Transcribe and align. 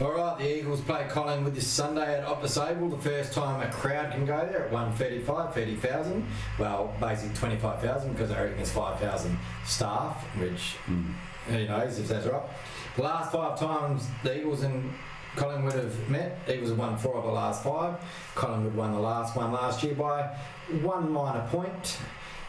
All 0.00 0.12
right, 0.12 0.38
the 0.38 0.58
Eagles 0.58 0.80
play 0.80 1.06
Collingwood 1.06 1.54
this 1.54 1.66
Sunday 1.66 2.18
at 2.18 2.24
Optus 2.24 2.56
Oval. 2.56 2.88
The 2.88 2.98
first 2.98 3.34
time 3.34 3.60
a 3.60 3.70
crowd 3.70 4.12
can 4.12 4.24
go 4.24 4.38
there 4.38 4.64
at 4.64 4.72
135, 4.72 5.52
30,000. 5.52 6.26
Well, 6.58 6.94
basically 6.98 7.34
25,000 7.36 8.12
because 8.12 8.30
I 8.30 8.40
reckon 8.40 8.56
there's 8.56 8.70
5,000 8.70 9.38
staff, 9.66 10.22
which 10.38 10.76
hmm. 10.86 11.12
who 11.48 11.66
knows 11.66 11.98
if 11.98 12.08
that's 12.08 12.26
right. 12.26 12.42
The 12.96 13.02
last 13.02 13.32
five 13.32 13.58
times 13.58 14.06
the 14.22 14.38
Eagles 14.38 14.62
and 14.62 14.94
Collingwood 15.36 15.74
have 15.74 16.08
met, 16.08 16.38
Eagles 16.48 16.70
have 16.70 16.78
won 16.78 16.96
four 16.96 17.16
of 17.16 17.24
the 17.24 17.32
last 17.32 17.62
five. 17.62 17.96
Collingwood 18.34 18.74
won 18.74 18.92
the 18.92 19.00
last 19.00 19.36
one 19.36 19.52
last 19.52 19.82
year 19.82 19.94
by 19.94 20.22
one 20.80 21.12
minor 21.12 21.46
point, 21.48 21.98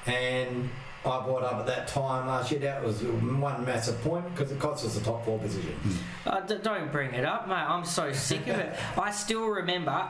and 0.05 0.69
I 1.07 1.23
brought 1.25 1.43
up 1.43 1.53
at 1.59 1.65
that 1.67 1.87
time 1.87 2.27
last 2.27 2.51
year 2.51 2.59
that 2.61 2.83
was 2.83 3.01
one 3.03 3.65
massive 3.65 4.00
point 4.01 4.25
because 4.36 4.51
it 4.51 4.59
cost 4.59 4.86
us 4.86 4.95
the 4.97 5.04
top 5.05 5.23
four 5.25 5.39
position. 5.39 5.73
Uh, 6.25 6.41
d- 6.41 6.57
don't 6.61 6.91
bring 6.91 7.13
it 7.13 7.23
up, 7.25 7.47
mate. 7.47 7.55
I'm 7.55 7.86
so 7.86 8.11
sick 8.11 8.41
of 8.47 8.57
it. 8.57 8.75
I 8.97 9.11
still 9.11 9.47
remember 9.47 10.09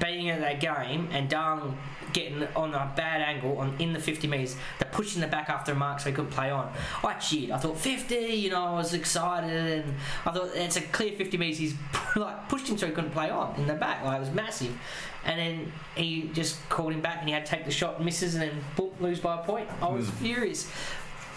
being 0.00 0.28
at 0.30 0.40
that 0.40 0.60
game 0.60 1.08
and 1.12 1.28
Darling 1.28 1.76
getting 2.12 2.46
on 2.56 2.74
a 2.74 2.92
bad 2.96 3.20
angle 3.20 3.58
on 3.58 3.74
in 3.78 3.92
the 3.92 3.98
50 3.98 4.26
metres. 4.28 4.56
They're 4.78 4.90
pushing 4.90 5.20
the 5.20 5.26
back 5.26 5.48
after 5.48 5.72
a 5.72 5.74
mark 5.74 6.00
so 6.00 6.10
he 6.10 6.14
couldn't 6.14 6.30
play 6.30 6.50
on. 6.50 6.72
I 7.04 7.14
cheered. 7.14 7.50
I 7.50 7.58
thought 7.58 7.78
50. 7.78 8.14
You 8.14 8.50
know, 8.50 8.64
I 8.64 8.72
was 8.72 8.94
excited 8.94 9.84
and 9.84 9.94
I 10.24 10.32
thought 10.32 10.50
it's 10.54 10.76
a 10.76 10.80
clear 10.80 11.12
50 11.12 11.36
metres. 11.36 11.58
He's 11.58 11.74
like 12.16 12.48
pushed 12.48 12.68
him 12.68 12.78
so 12.78 12.86
he 12.86 12.92
couldn't 12.92 13.10
play 13.10 13.30
on 13.30 13.54
in 13.56 13.66
the 13.66 13.74
back. 13.74 14.04
Like 14.04 14.16
it 14.16 14.20
was 14.20 14.30
massive. 14.30 14.76
And 15.24 15.38
then 15.38 15.72
he 15.96 16.30
just 16.32 16.66
called 16.68 16.92
him 16.92 17.00
back 17.00 17.18
and 17.18 17.28
he 17.28 17.34
had 17.34 17.44
to 17.44 17.50
take 17.50 17.64
the 17.64 17.70
shot, 17.70 18.02
misses, 18.02 18.34
and 18.34 18.42
then 18.42 18.64
boom, 18.76 18.90
lose 19.00 19.20
by 19.20 19.40
a 19.40 19.42
point. 19.44 19.68
I 19.82 19.88
was 19.88 20.08
hmm. 20.08 20.24
furious. 20.24 20.70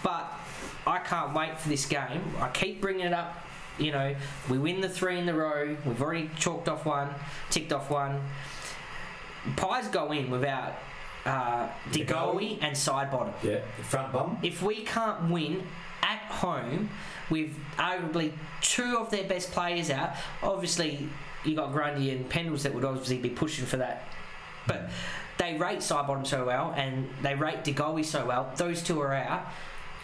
But 0.04 0.32
I 0.88 0.99
can't 0.99 1.34
wait 1.34 1.60
for 1.60 1.70
this 1.70 1.86
game. 1.86 2.24
I 2.40 2.49
keep 2.49 2.82
bringing 2.82 3.05
it 3.05 3.13
up. 3.13 3.46
You 3.82 3.91
know, 3.91 4.15
we 4.49 4.60
win 4.60 4.79
the 4.79 4.90
three 4.90 5.18
in 5.18 5.26
the 5.26 5.34
row. 5.34 5.76
We've 5.85 6.01
already 6.01 6.29
chalked 6.37 6.70
off 6.70 6.85
one, 6.85 7.10
ticked 7.49 7.74
off 7.74 7.90
one. 7.90 8.21
Pies 9.55 9.87
go 9.87 10.12
in 10.12 10.29
without 10.29 10.76
uh, 11.26 11.68
De 11.91 12.05
Goey 12.05 12.59
and 12.62 12.76
Sidebottom. 12.76 13.34
Yeah, 13.43 13.59
the 13.77 13.84
front 13.84 14.13
bum. 14.13 14.37
If 14.43 14.62
we 14.62 14.84
can't 14.84 15.32
win 15.32 15.63
at 16.04 16.20
home 16.29 16.90
with 17.29 17.49
arguably 17.77 18.34
two 18.62 18.98
of 18.98 19.09
their 19.09 19.24
best 19.24 19.52
players 19.52 19.90
out, 19.90 20.12
obviously 20.43 21.09
you 21.43 21.55
got 21.55 21.71
Grundy 21.71 22.12
and 22.12 22.29
Pendles 22.29 22.62
that 22.63 22.74
would 22.74 22.85
obviously 22.85 23.18
be 23.18 23.29
pushing 23.29 23.65
for 23.65 23.77
that. 23.77 24.04
But 24.68 24.91
they 25.40 25.57
rate 25.57 25.79
Sidebottom 25.79 26.27
so 26.27 26.46
well 26.46 26.74
and 26.77 27.09
they 27.24 27.34
rate 27.34 27.63
De 27.63 27.74
Goey 27.74 28.05
so 28.05 28.26
well. 28.26 28.52
Those 28.57 28.84
two 28.84 29.02
are 29.02 29.13
out. 29.13 29.48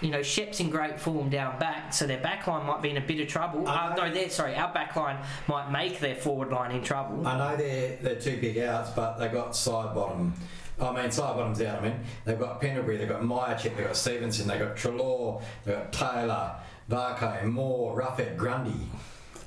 You 0.02 0.12
know, 0.12 0.22
Shep's 0.22 0.60
in 0.60 0.70
great 0.70 1.00
form 1.00 1.30
down 1.30 1.58
back, 1.60 1.92
so 1.92 2.06
their 2.06 2.20
back 2.20 2.46
line 2.46 2.68
might 2.68 2.82
be 2.84 2.92
in 2.92 2.98
a 2.98 3.02
bit 3.02 3.20
of 3.20 3.28
trouble. 3.28 3.68
Uh, 3.68 3.96
no, 3.98 4.12
they're 4.14 4.30
sorry, 4.30 4.56
our 4.56 4.72
back 4.72 4.96
line 4.96 5.18
might 5.48 5.72
make 5.72 6.00
their 6.00 6.16
forward 6.16 6.50
line 6.50 6.72
in 6.72 6.84
trouble. 6.84 7.26
I 7.28 7.38
know 7.38 7.56
they're 7.58 7.98
they're 8.02 8.20
two 8.22 8.40
big 8.40 8.60
outs, 8.60 8.92
but 8.92 9.18
they 9.18 9.28
got 9.28 9.52
Sidebottom. 9.54 10.32
I 10.80 10.92
mean, 10.92 11.06
Sidebottom's 11.10 11.62
out. 11.64 11.80
I 11.80 11.90
mean, 11.90 12.00
they've 12.26 12.38
got 12.38 12.62
Pendlebury, 12.62 12.98
they've 12.98 13.10
got 13.10 13.22
Mihocek, 13.22 13.76
they've 13.76 13.88
got 13.88 13.96
Stephenson, 13.96 14.48
they've 14.48 14.60
got 14.60 14.76
Treloar, 14.78 15.42
they've 15.66 15.76
got 15.76 15.92
Taylor, 15.92 16.52
Varcoe, 16.92 17.46
Moore, 17.46 18.00
Roughead, 18.00 18.38
Grundy. 18.38 18.88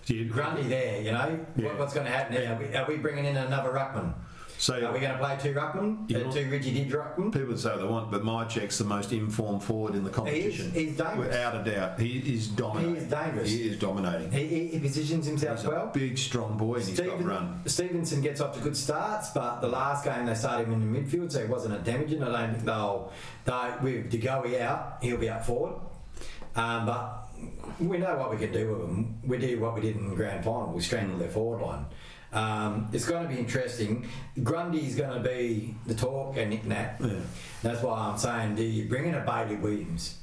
Do 0.07 0.17
you- 0.17 0.25
Grundy 0.29 0.65
there, 0.65 1.01
you 1.01 1.13
know? 1.13 1.39
Yeah. 1.55 1.67
What, 1.69 1.79
what's 1.79 1.95
going 1.95 2.07
to 2.07 2.13
happen 2.13 2.35
there? 2.35 2.53
Are 2.53 2.59
we, 2.59 2.75
are 2.77 2.87
we 2.89 2.97
bringing 2.97 3.27
in 3.27 3.37
another 3.37 3.71
Ruckman? 3.71 4.13
So 4.61 4.75
Are 4.75 4.93
we 4.93 5.01
going 5.01 5.13
to 5.13 5.19
play 5.19 5.39
two 5.41 5.55
Ruckman? 5.55 6.05
Uh, 6.15 6.31
two 6.31 6.51
Reggie 6.51 6.75
Did 6.75 6.91
Ruckman? 6.91 7.33
people 7.33 7.57
say 7.57 7.75
they 7.79 7.85
want, 7.85 8.11
but 8.11 8.23
Mihocek's 8.23 8.77
the 8.77 8.85
most 8.85 9.11
informed 9.11 9.65
forward 9.65 9.95
in 9.95 10.05
the 10.05 10.11
competition. 10.11 10.71
he's 10.73 10.99
dangerous. 10.99 11.17
Without 11.29 11.67
a 11.67 11.71
doubt. 11.71 11.99
He 11.99 12.19
is 12.35 12.49
dominating. 12.49 12.95
He 12.97 13.01
is 13.01 13.11
dangerous. 13.11 13.51
He 13.51 13.69
is 13.71 13.79
dominating. 13.79 14.31
He, 14.31 14.47
he, 14.47 14.67
he 14.67 14.79
positions 14.79 15.25
himself 15.25 15.61
He's 15.63 15.67
well. 15.67 15.91
big, 15.95 16.19
strong 16.19 16.59
boy 16.59 16.75
and 16.75 16.85
he's 16.85 17.01
got 17.01 17.25
run. 17.25 17.63
Stephenson 17.65 18.21
gets 18.21 18.43
off 18.43 18.55
to 18.55 18.61
good 18.61 18.77
starts, 18.77 19.31
but 19.31 19.61
the 19.63 19.69
last 19.69 20.05
game 20.05 20.27
they 20.27 20.35
started 20.35 20.67
him 20.67 20.75
in 20.75 20.93
the 20.93 21.01
midfield, 21.01 21.33
so 21.33 21.41
he 21.41 21.47
wasn't 21.47 21.75
a 21.75 21.79
damaging. 21.79 22.23
I 22.23 22.31
don't 22.31 22.53
think 22.53 22.65
they'll, 22.67 23.11
they 23.47 23.71
with 23.83 24.11
De 24.11 24.19
Goey 24.19 24.61
out, 24.61 24.99
he'll 25.01 25.17
be 25.17 25.31
up 25.31 25.47
forward. 25.47 25.81
Um, 26.55 26.85
but 26.85 27.29
we 27.81 27.97
know 27.97 28.15
what 28.19 28.31
we 28.31 28.37
can 28.37 28.53
do 28.53 28.69
with 28.69 28.81
them. 28.81 29.21
We 29.25 29.39
do 29.39 29.59
what 29.59 29.75
we 29.75 29.81
did 29.81 29.97
in 29.97 30.11
the 30.11 30.15
grand 30.17 30.45
final. 30.45 30.71
We 30.75 30.83
strangled 30.83 31.19
their 31.19 31.31
forward 31.31 31.63
line. 31.63 31.87
Um, 32.33 32.89
it's 32.93 33.07
going 33.07 33.25
to 33.27 33.29
be 33.29 33.39
interesting. 33.41 34.09
Grundy's 34.43 34.95
going 34.95 35.21
to 35.23 35.29
be 35.29 35.75
the 35.87 35.95
talk 35.95 36.37
and 36.37 36.51
Nick 36.51 36.65
Nat. 36.65 36.97
Yeah. 37.01 37.15
That's 37.63 37.83
why 37.83 37.99
I'm 37.99 38.19
saying, 38.19 38.55
do 38.55 38.63
you 38.63 38.89
bring 38.89 39.07
in 39.07 39.15
a 39.15 39.21
Bailey 39.25 39.57
Williams? 39.57 40.17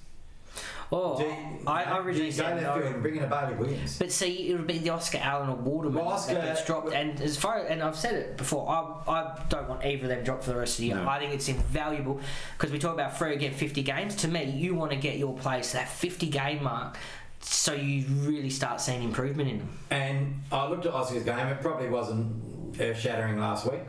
Oh, 0.89 1.17
Do 1.17 1.25
you, 1.25 1.33
I, 1.67 1.83
I 1.83 1.83
do 1.83 1.89
you 1.91 1.97
originally 1.99 2.29
go 2.29 2.35
said 2.37 2.63
left 2.63 2.79
no. 2.79 2.85
and 2.85 3.01
bring 3.01 3.17
in 3.17 3.23
a 3.23 3.27
Bailey 3.27 3.55
Williams? 3.55 3.99
But 3.99 4.09
see, 4.09 4.49
it 4.49 4.53
would 4.55 4.67
be 4.67 4.77
the 4.77 4.91
Oscar 4.91 5.17
Allen 5.21 5.49
or 5.49 5.55
Waterman 5.57 5.95
Well, 5.95 6.13
Oscar- 6.13 6.35
that 6.35 6.45
gets 6.45 6.65
dropped. 6.65 6.93
And 6.93 7.19
as 7.19 7.35
far 7.35 7.57
and 7.65 7.83
I've 7.83 7.97
said 7.97 8.13
it 8.15 8.37
before, 8.37 8.69
I, 8.69 9.11
I 9.11 9.39
don't 9.49 9.67
want 9.67 9.83
either 9.83 10.03
of 10.03 10.09
them 10.09 10.23
dropped 10.23 10.45
for 10.45 10.51
the 10.51 10.57
rest 10.57 10.75
of 10.75 10.81
the 10.83 10.87
year. 10.87 10.95
No. 10.95 11.09
I 11.09 11.19
think 11.19 11.33
it's 11.33 11.49
invaluable 11.49 12.21
because 12.57 12.71
we 12.71 12.79
talk 12.79 12.93
about 12.93 13.15
Freo 13.15 13.37
get 13.37 13.53
50 13.53 13.83
games. 13.83 14.15
To 14.17 14.29
me, 14.29 14.45
you 14.45 14.75
want 14.75 14.91
to 14.91 14.97
get 14.97 15.17
your 15.17 15.37
place 15.37 15.71
to 15.71 15.77
that 15.77 15.89
50 15.89 16.27
game 16.29 16.63
mark, 16.63 16.97
so 17.39 17.73
you 17.73 18.05
really 18.21 18.49
start 18.49 18.81
seeing 18.81 19.03
improvement 19.03 19.49
in 19.49 19.57
them. 19.59 19.79
And 19.89 20.41
I 20.51 20.67
looked 20.67 20.85
at 20.85 20.93
Oscar's 20.93 21.23
game. 21.23 21.47
It 21.47 21.61
probably 21.61 21.89
wasn't 21.89 22.79
earth 22.79 22.99
shattering 22.99 23.39
last 23.39 23.69
week. 23.69 23.81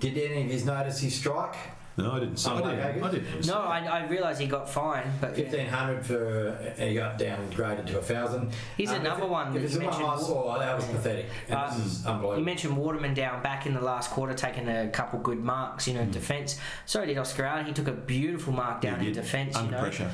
Did 0.00 0.16
any 0.16 0.44
of 0.44 0.60
you 0.60 0.64
notice 0.64 1.00
his 1.00 1.14
strike? 1.14 1.56
No, 1.96 2.12
I 2.12 2.20
didn't. 2.20 2.38
See, 2.38 2.50
Oh, 2.50 2.64
I, 2.64 2.74
didn't, 2.74 3.02
I 3.02 3.10
didn't. 3.10 3.46
No. 3.46 3.60
I, 3.60 3.80
I 3.80 4.06
realise 4.06 4.38
he 4.38 4.46
got 4.46 4.68
fined, 4.70 5.10
but 5.20 5.30
yeah. 5.36 5.44
Fifteen 5.44 5.66
hundred 5.66 6.06
for 6.06 6.74
he 6.78 6.94
got 6.94 7.18
downgraded 7.18 7.86
to 7.88 7.98
a 7.98 8.02
thousand. 8.02 8.52
Here's 8.76 8.90
um, 8.90 9.00
another 9.00 9.24
if, 9.24 9.28
one 9.28 9.48
If 9.48 9.54
that 9.54 9.62
it's 9.64 9.74
you 9.74 9.80
the 9.80 9.86
one 9.86 9.94
I 9.94 9.98
mentioned. 9.98 10.26
saw, 10.26 10.58
that 10.58 10.76
was 10.76 10.84
pathetic. 10.86 11.26
And 11.48 11.56
Uh, 11.58 11.66
this 11.66 12.04
mm. 12.04 12.32
is 12.32 12.38
You 12.38 12.44
mentioned 12.44 12.76
Waterman 12.76 13.12
down 13.12 13.42
back 13.42 13.66
in 13.66 13.74
the 13.74 13.80
last 13.80 14.10
quarter, 14.10 14.32
taking 14.34 14.68
a 14.68 14.88
couple 14.88 15.18
good 15.18 15.40
marks, 15.40 15.86
you 15.86 15.94
know, 15.94 16.00
in 16.00 16.08
mm. 16.08 16.12
defence. 16.12 16.58
So 16.86 17.04
did 17.04 17.18
Oscar 17.18 17.44
Allen. 17.44 17.66
He 17.66 17.72
took 17.72 17.88
a 17.88 17.92
beautiful 17.92 18.52
mark 18.52 18.80
down 18.80 19.00
in 19.00 19.06
did. 19.06 19.14
defence. 19.14 19.60
You 19.60 19.70
know, 19.70 19.80
pressure. 19.80 20.10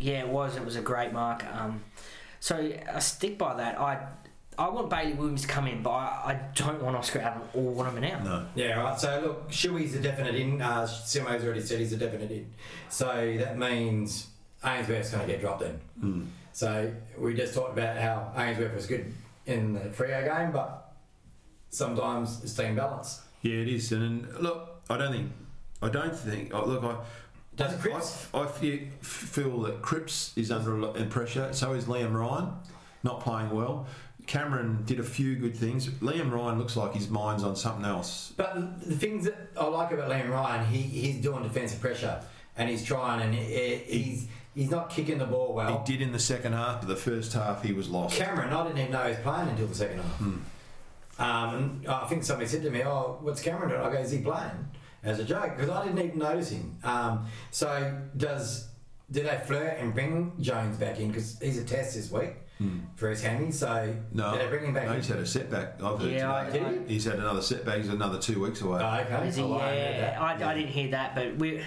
Yeah, 0.00 0.20
it 0.20 0.28
was. 0.28 0.56
It 0.56 0.64
was 0.64 0.76
a 0.76 0.80
great 0.80 1.12
mark. 1.12 1.44
Um, 1.54 1.82
so 2.40 2.72
I 2.92 2.98
stick 2.98 3.38
by 3.38 3.54
that. 3.54 3.78
I 3.78 4.08
I 4.58 4.68
want 4.68 4.90
Bailey 4.90 5.14
Williams 5.14 5.42
to 5.42 5.48
come 5.48 5.66
in, 5.66 5.82
but 5.82 5.90
I, 5.90 6.22
I 6.26 6.40
don't 6.54 6.82
want 6.82 6.96
Oscar 6.96 7.20
Allen 7.20 7.40
or 7.54 7.62
Waterman 7.62 8.04
out. 8.04 8.24
No. 8.24 8.46
Yeah, 8.54 8.80
right. 8.80 9.00
So 9.00 9.20
look, 9.20 9.50
Shuey's 9.50 9.94
a 9.94 10.00
definite 10.00 10.34
in. 10.34 10.60
Uh, 10.60 10.82
Simo's 10.82 11.44
already 11.44 11.62
said 11.62 11.78
he's 11.78 11.92
a 11.92 11.96
definite 11.96 12.30
in. 12.30 12.52
So 12.90 13.36
that 13.38 13.56
means 13.56 14.26
Ainsworth's 14.62 15.10
going 15.10 15.26
to 15.26 15.32
get 15.32 15.40
dropped 15.40 15.62
in. 15.62 15.80
Mm. 16.02 16.26
So 16.52 16.92
we 17.16 17.34
just 17.34 17.54
talked 17.54 17.72
about 17.72 17.96
how 17.96 18.32
Ainsworth 18.36 18.74
was 18.74 18.86
good 18.86 19.12
in 19.46 19.72
the 19.72 19.80
Freo 19.80 20.24
game, 20.24 20.52
but 20.52 20.92
sometimes 21.70 22.42
it's 22.42 22.52
team 22.54 22.76
balance. 22.76 23.22
Yeah, 23.40 23.54
it 23.54 23.68
is. 23.68 23.92
And 23.92 24.30
look, 24.40 24.82
I 24.90 24.98
don't 24.98 25.12
think. 25.12 25.32
I 25.80 25.88
don't 25.88 26.14
think. 26.14 26.52
Oh, 26.52 26.66
look, 26.66 26.84
I. 26.84 26.96
Does 27.60 27.74
I, 27.74 27.76
Cripps? 27.76 28.28
I, 28.32 28.40
I 28.40 28.46
fe- 28.46 28.88
feel 29.02 29.60
that 29.62 29.82
Cripps 29.82 30.32
is 30.36 30.50
under 30.50 30.76
a 30.76 30.80
lot 30.80 30.96
of 30.96 31.10
pressure. 31.10 31.52
So 31.52 31.72
is 31.72 31.84
Liam 31.84 32.14
Ryan, 32.14 32.52
not 33.02 33.20
playing 33.20 33.50
well. 33.50 33.86
Cameron 34.26 34.82
did 34.84 35.00
a 35.00 35.04
few 35.04 35.36
good 35.36 35.56
things. 35.56 35.88
Liam 35.88 36.30
Ryan 36.30 36.58
looks 36.58 36.76
like 36.76 36.94
his 36.94 37.08
mind's 37.08 37.42
on 37.42 37.56
something 37.56 37.84
else. 37.84 38.32
But 38.36 38.80
the 38.80 38.94
things 38.94 39.24
that 39.24 39.36
I 39.58 39.66
like 39.66 39.92
about 39.92 40.10
Liam 40.10 40.30
Ryan, 40.30 40.66
he, 40.66 40.82
he's 40.82 41.20
doing 41.20 41.42
defensive 41.42 41.80
pressure 41.80 42.20
and 42.56 42.68
he's 42.68 42.84
trying 42.84 43.22
and 43.22 43.34
he, 43.34 43.76
he's 43.76 44.28
he's 44.54 44.70
not 44.70 44.90
kicking 44.90 45.18
the 45.18 45.26
ball 45.26 45.52
well. 45.54 45.82
He 45.84 45.92
did 45.92 46.02
in 46.02 46.12
the 46.12 46.18
second 46.18 46.52
half, 46.52 46.80
but 46.80 46.88
the 46.88 46.96
first 46.96 47.32
half 47.32 47.62
he 47.62 47.72
was 47.72 47.88
lost. 47.88 48.16
Cameron, 48.16 48.52
I 48.52 48.64
didn't 48.64 48.78
even 48.78 48.92
know 48.92 49.02
he 49.02 49.10
was 49.10 49.18
playing 49.18 49.48
until 49.48 49.66
the 49.66 49.74
second 49.74 49.96
half. 49.98 50.16
Hmm. 50.16 50.38
Um, 51.18 51.54
and 51.84 51.88
I 51.88 52.06
think 52.06 52.24
somebody 52.24 52.48
said 52.48 52.62
to 52.62 52.70
me, 52.70 52.82
"Oh, 52.82 53.18
what's 53.20 53.42
Cameron 53.42 53.70
doing?" 53.70 53.82
I 53.82 53.92
go, 53.92 53.98
"Is 53.98 54.10
he 54.10 54.20
playing?" 54.20 54.68
As 55.02 55.18
a 55.18 55.24
joke 55.24 55.56
because 55.56 55.70
I 55.70 55.84
didn't 55.86 55.98
even 56.04 56.18
notice 56.18 56.50
him. 56.50 56.76
Um, 56.84 57.26
so 57.50 57.98
does 58.16 58.68
do 59.10 59.22
they 59.22 59.40
flirt 59.46 59.78
and 59.78 59.94
bring 59.94 60.32
Jones 60.40 60.76
back 60.76 61.00
in 61.00 61.08
because 61.08 61.38
he's 61.40 61.58
a 61.58 61.64
test 61.64 61.94
this 61.94 62.10
week 62.10 62.34
for 62.96 63.08
his 63.08 63.22
hammy? 63.22 63.50
So 63.50 63.66
Hmm. 63.66 64.16
No, 64.18 64.32
did 64.32 64.42
they 64.42 64.48
bring 64.50 64.64
him 64.66 64.74
back 64.74 64.84
no, 64.84 64.90
in? 64.92 64.96
he's 64.98 65.08
had 65.08 65.18
a 65.18 65.26
setback. 65.26 65.82
I've 65.82 65.98
heard 65.98 66.10
Yeah, 66.12 66.44
today. 66.44 66.64
I- 66.64 66.72
Did 66.72 66.88
He's 66.90 67.04
had 67.06 67.18
another 67.18 67.40
setback. 67.42 67.78
He's 67.78 67.88
another 67.88 68.18
two 68.18 68.40
weeks 68.42 68.60
away. 68.60 68.80
Oh, 68.82 69.00
okay. 69.00 69.28
Is 69.28 69.36
he? 69.36 69.42
Oh, 69.42 69.54
I 69.54 69.74
yeah. 69.74 70.18
I, 70.20 70.32
I 70.34 70.38
Yeah. 70.38 70.54
didn't 70.54 70.68
hear 70.70 70.90
that, 70.90 71.14
but 71.14 71.36
we. 71.38 71.62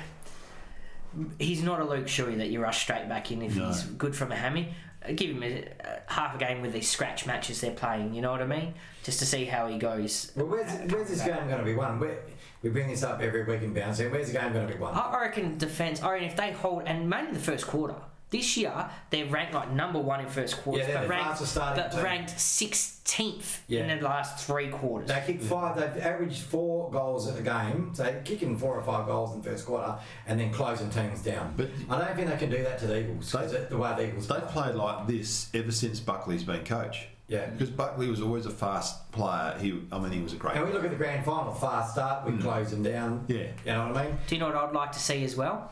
He's 1.38 1.62
not 1.62 1.80
a 1.80 1.84
Luke 1.86 2.06
Shuey 2.08 2.38
that 2.38 2.50
you 2.50 2.60
rush 2.62 2.82
straight 2.82 3.08
back 3.08 3.32
in 3.32 3.42
if 3.44 3.56
No. 3.56 3.68
he's 3.68 3.84
good 3.84 4.16
from 4.16 4.32
a 4.32 4.36
hammy. 4.36 4.74
Give 5.16 5.32
him 5.32 5.44
a, 5.44 5.66
half 6.08 6.36
a 6.36 6.38
game 6.38 6.62
with 6.62 6.74
these 6.74 6.90
scratch 6.90 7.26
matches 7.26 7.62
they're 7.62 7.72
playing. 7.72 8.14
You 8.14 8.22
know 8.22 8.32
what 8.32 8.42
I 8.42 8.48
mean? 8.48 8.74
Just 9.04 9.20
to 9.20 9.26
see 9.26 9.46
how 9.46 9.68
he 9.68 9.78
goes. 9.78 10.32
Well, 10.36 10.46
where's, 10.48 10.72
where's 10.92 11.10
this 11.10 11.22
game 11.22 11.48
going 11.48 11.60
to 11.60 11.64
be 11.64 11.76
won? 11.76 12.00
Where, 12.00 12.20
we 12.62 12.70
bring 12.70 12.88
this 12.88 13.04
up 13.04 13.22
every 13.22 13.44
week 13.44 13.62
in 13.62 13.74
bounce. 13.74 14.00
Where's 14.00 14.28
the 14.28 14.40
game 14.40 14.54
going 14.54 14.68
to 14.68 14.74
be 14.74 14.80
won? 14.80 14.94
I 14.94 15.02
I 15.02 15.22
reckon 15.22 15.58
defence. 15.58 16.02
I 16.02 16.14
reckon 16.14 16.30
if 16.30 16.36
they 16.36 16.52
hold, 16.52 16.84
and 16.86 17.10
mainly 17.10 17.34
the 17.34 17.40
first 17.40 17.68
quarter, 17.68 17.96
This 18.34 18.58
year 18.58 18.90
they're 19.12 19.28
ranked 19.28 19.54
like 19.54 19.72
number 19.72 20.00
one 20.00 20.20
in 20.20 20.28
first 20.28 20.58
quarters, 20.64 20.88
Yeah, 20.88 20.88
they're 20.88 20.96
but 21.02 21.04
the 21.04 21.10
ranked, 21.10 21.28
fastest 21.28 21.52
starting 21.52 21.84
but 21.84 21.92
team. 21.92 22.04
ranked 22.04 22.32
16th 22.32 23.60
Yeah. 23.68 23.82
in 23.86 24.00
the 24.00 24.04
last 24.04 24.44
three 24.48 24.70
quarters. 24.70 25.08
They 25.08 25.24
kick 25.26 25.40
five. 25.42 25.76
They've 25.76 26.04
averaged 26.04 26.42
four 26.42 26.90
goals 26.90 27.30
a 27.30 27.40
game. 27.44 27.92
So 27.94 28.02
they're 28.04 28.24
kicking 28.24 28.58
four 28.58 28.76
or 28.76 28.82
five 28.84 29.06
goals 29.06 29.36
in 29.36 29.42
the 29.44 29.50
first 29.52 29.68
quarter, 29.68 29.96
and 30.26 30.40
then 30.40 30.52
closing 30.52 30.90
teams 30.90 31.22
down. 31.22 31.54
But- 31.56 31.70
I 31.90 32.00
don't 32.00 32.16
think 32.16 32.30
they 32.32 32.38
can 32.38 32.50
do 32.50 32.64
that 32.64 32.80
to 32.80 32.88
the 32.88 33.02
Eagles. 33.02 33.32
They- 33.32 33.38
'cause 33.40 33.54
it- 33.54 33.70
the 33.70 33.78
way 33.78 33.94
the 33.96 34.08
Eagles 34.08 34.28
They've 34.28 34.42
play. 34.48 34.64
played 34.64 34.76
like 34.76 35.06
this 35.08 35.50
ever 35.54 35.72
since 35.72 36.00
Buckley's 36.00 36.44
been 36.44 36.66
coach. 36.66 37.08
Yeah. 37.28 37.46
Because 37.46 37.70
Buckley 37.70 38.08
was 38.10 38.20
always 38.22 38.46
a 38.48 38.52
fast 38.52 39.12
player. 39.12 39.56
He, 39.60 39.80
I 39.92 40.00
mean, 40.00 40.12
he 40.12 40.22
was 40.22 40.34
a 40.34 40.38
great. 40.38 40.56
And 40.56 40.66
we 40.66 40.74
look 40.74 40.84
at 40.84 40.90
the 40.90 40.98
grand 40.98 41.24
final, 41.24 41.54
fast 41.54 41.94
start, 41.94 42.26
we 42.26 42.32
mm. 42.34 42.42
close 42.42 42.72
them 42.72 42.82
down. 42.84 43.26
Yeah. 43.28 43.38
You 43.66 43.74
know 43.74 43.88
what 43.90 43.98
I 43.98 44.06
mean? 44.08 44.18
Do 44.28 44.36
you 44.36 44.40
know 44.42 44.48
what 44.48 44.56
I'd 44.56 44.74
like 44.74 44.92
to 44.94 45.00
see 45.00 45.24
as 45.24 45.36
well? 45.36 45.72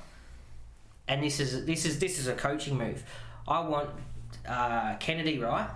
And 1.07 1.23
this 1.23 1.39
is 1.39 1.65
this 1.65 1.85
is 1.85 1.99
this 1.99 2.19
is 2.19 2.27
a 2.27 2.33
coaching 2.33 2.77
move. 2.77 3.03
I 3.47 3.59
want 3.61 3.89
uh, 4.47 4.95
Kennedy 4.99 5.39
right 5.39 5.69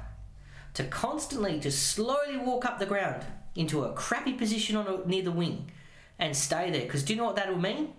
to 0.76 0.84
constantly 0.86 1.60
just 1.60 1.92
slowly 1.92 2.38
walk 2.38 2.66
up 2.66 2.80
the 2.80 2.86
ground 2.86 3.24
into 3.56 3.84
a 3.86 3.94
crappy 3.94 4.34
position 4.34 4.76
on 4.76 4.88
a, 4.88 5.08
near 5.08 5.24
the 5.24 5.32
wing 5.32 5.72
and 6.20 6.36
stay 6.36 6.70
there. 6.72 6.82
Because 6.82 7.04
do 7.04 7.14
you 7.14 7.18
know 7.18 7.26
what 7.26 7.36
that'll 7.38 7.58
mean? 7.58 7.94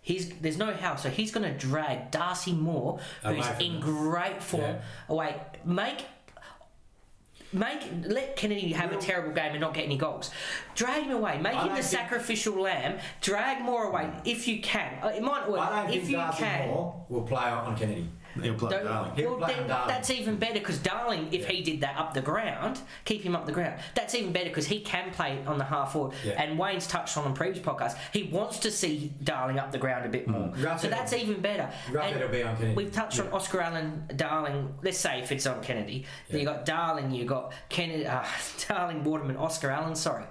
He's 0.00 0.30
there's 0.40 0.58
no 0.58 0.72
how, 0.74 0.96
so 0.96 1.08
he's 1.10 1.30
going 1.30 1.44
to 1.50 1.56
drag 1.56 2.10
Darcy 2.10 2.52
Moore, 2.52 2.98
who's 3.24 3.46
in 3.60 3.78
great 3.80 4.42
form, 4.42 4.62
Yeah. 4.62 4.80
away. 5.08 5.40
Make 5.64 6.04
Make 7.52 7.82
let 8.06 8.36
Kennedy 8.36 8.72
have 8.72 8.92
a 8.92 8.96
terrible 8.96 9.32
game 9.32 9.52
and 9.52 9.60
not 9.60 9.74
get 9.74 9.84
any 9.84 9.98
goals. 9.98 10.30
Drag 10.74 11.04
him 11.04 11.12
away. 11.12 11.38
Make 11.38 11.54
I 11.54 11.66
him 11.68 11.76
the 11.76 11.82
sacrificial 11.82 12.60
lamb. 12.60 12.98
Drag 13.20 13.62
Moore 13.62 13.84
away 13.90 14.10
if 14.24 14.48
you 14.48 14.62
can. 14.62 14.98
Uh, 15.02 15.08
It 15.08 15.22
might 15.22 15.48
work 15.50 15.60
I 15.60 15.82
don't 15.82 15.90
if 15.92 15.94
think 16.02 16.08
you 16.10 16.16
Darcy 16.16 16.42
can. 16.42 16.68
Moore 16.68 17.04
will 17.08 17.22
play 17.22 17.42
on 17.42 17.76
Kennedy. 17.76 18.08
He'll 18.40 18.54
play 18.54 18.70
Don't- 18.70 18.84
Darling. 18.84 19.12
He'll 19.16 19.30
well, 19.36 19.38
play 19.46 19.54
then 19.56 19.68
Darling. 19.68 19.88
that's 19.88 20.10
even 20.10 20.36
better 20.36 20.54
because 20.54 20.78
Darling, 20.78 21.28
if 21.32 21.46
he 21.48 21.62
did 21.62 21.80
that 21.80 21.96
up 21.96 22.14
the 22.14 22.20
ground, 22.22 22.80
keep 23.04 23.22
him 23.22 23.34
up 23.36 23.46
the 23.46 23.52
ground. 23.52 23.80
That's 23.94 24.14
even 24.14 24.32
better 24.32 24.48
because 24.48 24.66
he 24.66 24.80
can 24.80 25.10
play 25.10 25.38
on 25.46 25.58
the 25.58 25.64
half 25.64 25.92
forward. 25.92 26.14
Yeah. 26.24 26.42
And 26.42 26.58
Wayne's 26.58 26.86
touched 26.86 27.16
on 27.16 27.24
on 27.24 27.34
previous 27.34 27.64
podcasts. 27.64 27.96
He 28.12 28.24
wants 28.24 28.58
to 28.60 28.70
see 28.70 29.12
Darling 29.22 29.58
up 29.58 29.72
the 29.72 29.78
ground 29.78 30.06
a 30.06 30.08
bit 30.08 30.26
more. 30.28 30.48
Roughead- 30.56 30.80
So 30.80 30.88
that's 30.88 31.12
even 31.12 31.40
better. 31.40 31.70
And 31.88 32.20
will 32.20 32.28
be 32.28 32.42
on 32.42 32.56
Kennedy. 32.56 32.74
We've 32.74 32.92
touched 32.92 33.20
on 33.20 33.28
Oscar 33.28 33.60
Allen, 33.60 34.04
Darling. 34.16 34.74
Let's 34.82 34.98
say 34.98 35.20
if 35.20 35.30
it's 35.32 35.46
on 35.46 35.62
Kennedy, 35.62 36.04
then 36.28 36.40
you 36.40 36.46
got 36.46 36.64
Darling, 36.64 37.10
you 37.10 37.24
got 37.24 37.52
Kennedy, 37.68 38.06
uh, 38.06 38.24
Darling, 38.68 39.04
Waterman, 39.04 39.36
Oscar 39.36 39.70
Allen. 39.70 39.94
Sorry, 39.94 40.24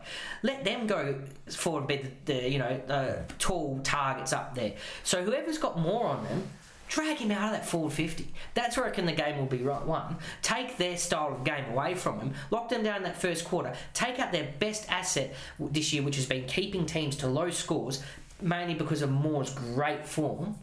let 0.44 0.64
them 0.64 0.88
go 0.88 1.22
forward. 1.50 1.88
Be 1.88 1.98
the, 1.98 2.12
the 2.34 2.50
you 2.50 2.60
know 2.60 2.82
uh, 2.90 3.24
tall 3.40 3.80
targets 3.84 4.34
up 4.34 4.56
there. 4.56 4.74
So 5.04 5.24
whoever's 5.24 5.58
got 5.58 5.80
more 5.80 6.06
on 6.08 6.24
them. 6.26 6.44
Drag 6.92 7.16
him 7.20 7.32
out 7.32 7.46
of 7.46 7.52
that 7.52 7.66
forward 7.66 7.94
50. 7.94 8.28
That's 8.54 8.76
where 8.76 8.86
I 8.86 8.90
reckon 8.90 9.06
the 9.06 9.14
game 9.14 9.38
will 9.38 9.46
be 9.46 9.64
right 9.64 9.86
one. 9.86 10.18
Take 10.42 10.76
their 10.76 10.98
style 10.98 11.34
of 11.34 11.46
game 11.46 11.64
away 11.72 11.96
from 11.96 12.20
them, 12.20 12.34
lock 12.50 12.68
them 12.68 12.84
down 12.84 12.98
in 12.98 13.04
that 13.04 13.16
first 13.16 13.46
quarter, 13.46 13.74
take 13.94 14.20
out 14.20 14.34
their 14.34 14.52
best 14.60 14.92
asset 14.92 15.34
this 15.58 15.94
year, 15.94 16.04
which 16.04 16.18
has 16.18 16.26
been 16.26 16.46
keeping 16.48 16.86
teams 16.86 17.16
to 17.16 17.28
low 17.28 17.50
scores, 17.50 18.04
mainly 18.42 18.74
because 18.74 19.02
of 19.02 19.10
Moore's 19.10 19.54
great 19.54 20.06
form, 20.06 20.58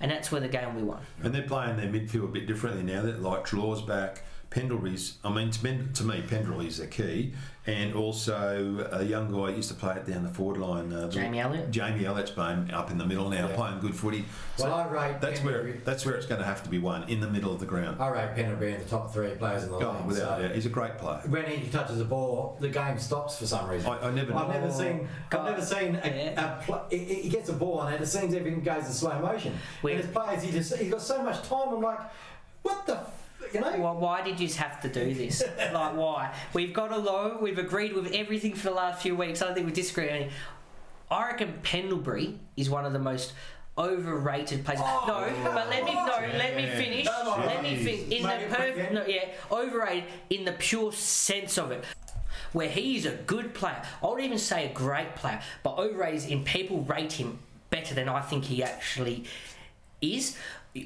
and 0.00 0.10
that's 0.10 0.32
where 0.32 0.40
the 0.40 0.48
game 0.48 0.74
will 0.74 0.80
be 0.80 0.86
won. 0.88 1.00
And 1.22 1.32
they're 1.32 1.42
playing 1.42 1.76
their 1.76 1.86
midfield 1.86 2.24
a 2.24 2.32
bit 2.32 2.48
differently 2.48 2.82
now. 2.82 3.02
That 3.02 3.22
like 3.22 3.44
Treloar's 3.44 3.80
back, 3.80 4.24
Pendlebury's. 4.50 5.18
I 5.24 5.30
mean, 5.32 5.50
to, 5.50 5.62
men- 5.64 5.90
to 5.94 6.04
me, 6.04 6.22
Pendlebury's 6.26 6.78
the 6.78 6.86
key, 6.86 7.34
and 7.66 7.94
also 7.94 8.88
a 8.92 9.02
young 9.04 9.30
guy 9.30 9.54
used 9.54 9.68
to 9.68 9.74
play 9.74 9.94
it 9.96 10.06
down 10.06 10.22
the 10.22 10.30
forward 10.30 10.56
line. 10.58 10.90
Uh, 10.90 11.10
Jamie 11.10 11.38
Elliott. 11.38 11.70
Jamie 11.70 12.06
Elliott's 12.06 12.30
playing 12.30 12.70
up 12.70 12.90
in 12.90 12.96
the 12.96 13.04
middle 13.04 13.28
now, 13.28 13.46
Yeah. 13.48 13.54
playing 13.54 13.80
good 13.80 13.94
footy. 13.94 14.24
Well, 14.58 14.72
I 14.72 14.86
rate 14.88 15.20
that's 15.20 15.40
where 15.44 15.74
that's 15.84 16.06
where 16.06 16.14
it's 16.14 16.24
going 16.24 16.40
to 16.40 16.46
have 16.46 16.62
to 16.62 16.70
be 16.70 16.78
won 16.78 17.06
in 17.10 17.20
the 17.20 17.28
middle 17.28 17.52
of 17.52 17.60
the 17.60 17.66
ground. 17.66 18.00
I 18.00 18.08
rate 18.08 18.34
Pendlebury 18.36 18.72
in 18.72 18.78
the 18.80 18.86
top 18.88 19.12
three 19.12 19.28
players 19.32 19.64
in 19.64 19.70
the 19.70 19.76
Oh, 19.76 19.92
league. 19.92 20.06
without 20.06 20.38
so 20.38 20.42
doubt, 20.42 20.54
he's 20.54 20.64
a 20.66 20.70
great 20.70 20.96
player. 20.96 21.20
when 21.28 21.44
he 21.44 21.68
touches 21.68 21.98
the 21.98 22.04
ball, 22.06 22.56
the 22.58 22.70
game 22.70 22.98
stops 22.98 23.38
for 23.38 23.46
some 23.46 23.68
reason. 23.68 23.90
I, 23.92 24.08
I 24.08 24.10
never. 24.12 24.34
I've 24.34 24.48
never 24.48 24.68
Oh, 24.68 24.70
seen. 24.78 25.06
I've 25.30 25.44
never 25.44 25.62
seen 25.62 25.96
a, 26.02 26.08
Yeah. 26.08 26.58
a 26.58 26.62
pl- 26.62 26.86
he, 26.90 26.98
he 27.04 27.28
gets 27.28 27.50
a 27.50 27.52
ball 27.52 27.82
and 27.82 28.02
it 28.02 28.06
seems 28.06 28.32
everything 28.32 28.62
goes 28.62 28.86
in 28.86 28.92
slow 28.92 29.20
motion. 29.20 29.52
We- 29.82 29.92
and 29.92 30.00
his 30.02 30.10
players, 30.10 30.42
he 30.42 30.50
just 30.52 30.74
he's 30.74 30.90
got 30.90 31.02
so 31.02 31.22
much 31.22 31.42
time. 31.46 31.68
I'm 31.68 31.82
like, 31.82 31.98
what 32.62 32.86
the, 32.86 32.94
f-? 32.96 33.17
Why, 33.52 33.76
why 33.76 34.22
did 34.22 34.40
you 34.40 34.48
have 34.54 34.80
to 34.80 34.88
do 34.88 35.14
this? 35.14 35.42
like, 35.58 35.96
why? 35.96 36.34
We've 36.52 36.72
got 36.72 36.92
a 36.92 36.96
low. 36.96 37.38
We've 37.40 37.58
agreed 37.58 37.94
with 37.94 38.12
everything 38.12 38.54
for 38.54 38.64
the 38.68 38.74
last 38.74 39.02
few 39.02 39.16
weeks. 39.16 39.42
I 39.42 39.46
don't 39.46 39.54
think 39.54 39.66
we 39.66 39.72
disagree. 39.72 40.28
I 41.10 41.26
reckon 41.26 41.54
Pendlebury 41.62 42.38
is 42.56 42.68
one 42.68 42.84
of 42.84 42.92
the 42.92 42.98
most 42.98 43.32
overrated 43.78 44.64
players. 44.64 44.80
Oh, 44.82 45.04
no, 45.06 45.52
but 45.52 45.70
let 45.70 45.84
me 45.84 45.94
no, 45.94 46.18
let 46.36 46.56
me 46.56 46.66
finish. 46.66 47.06
On. 47.06 47.40
Let 47.46 47.62
me 47.62 47.76
finish. 47.76 48.18
In 48.18 48.26
Make 48.26 48.48
the 48.48 48.56
perfect, 48.56 48.92
no, 48.92 49.06
yeah, 49.06 49.28
overrated 49.50 50.04
in 50.30 50.44
the 50.44 50.52
pure 50.52 50.92
sense 50.92 51.56
of 51.56 51.70
it. 51.70 51.84
Where 52.52 52.68
he 52.68 52.96
is 52.96 53.06
a 53.06 53.12
good 53.12 53.54
player, 53.54 53.82
I 54.02 54.06
would 54.06 54.22
even 54.22 54.38
say 54.38 54.66
a 54.66 54.72
great 54.72 55.14
player, 55.16 55.40
but 55.62 55.78
overrated 55.78 56.30
in 56.30 56.44
people 56.44 56.82
rate 56.82 57.12
him 57.12 57.38
better 57.70 57.94
than 57.94 58.08
I 58.08 58.20
think 58.20 58.44
he 58.44 58.62
actually 58.62 59.24
is. 60.00 60.36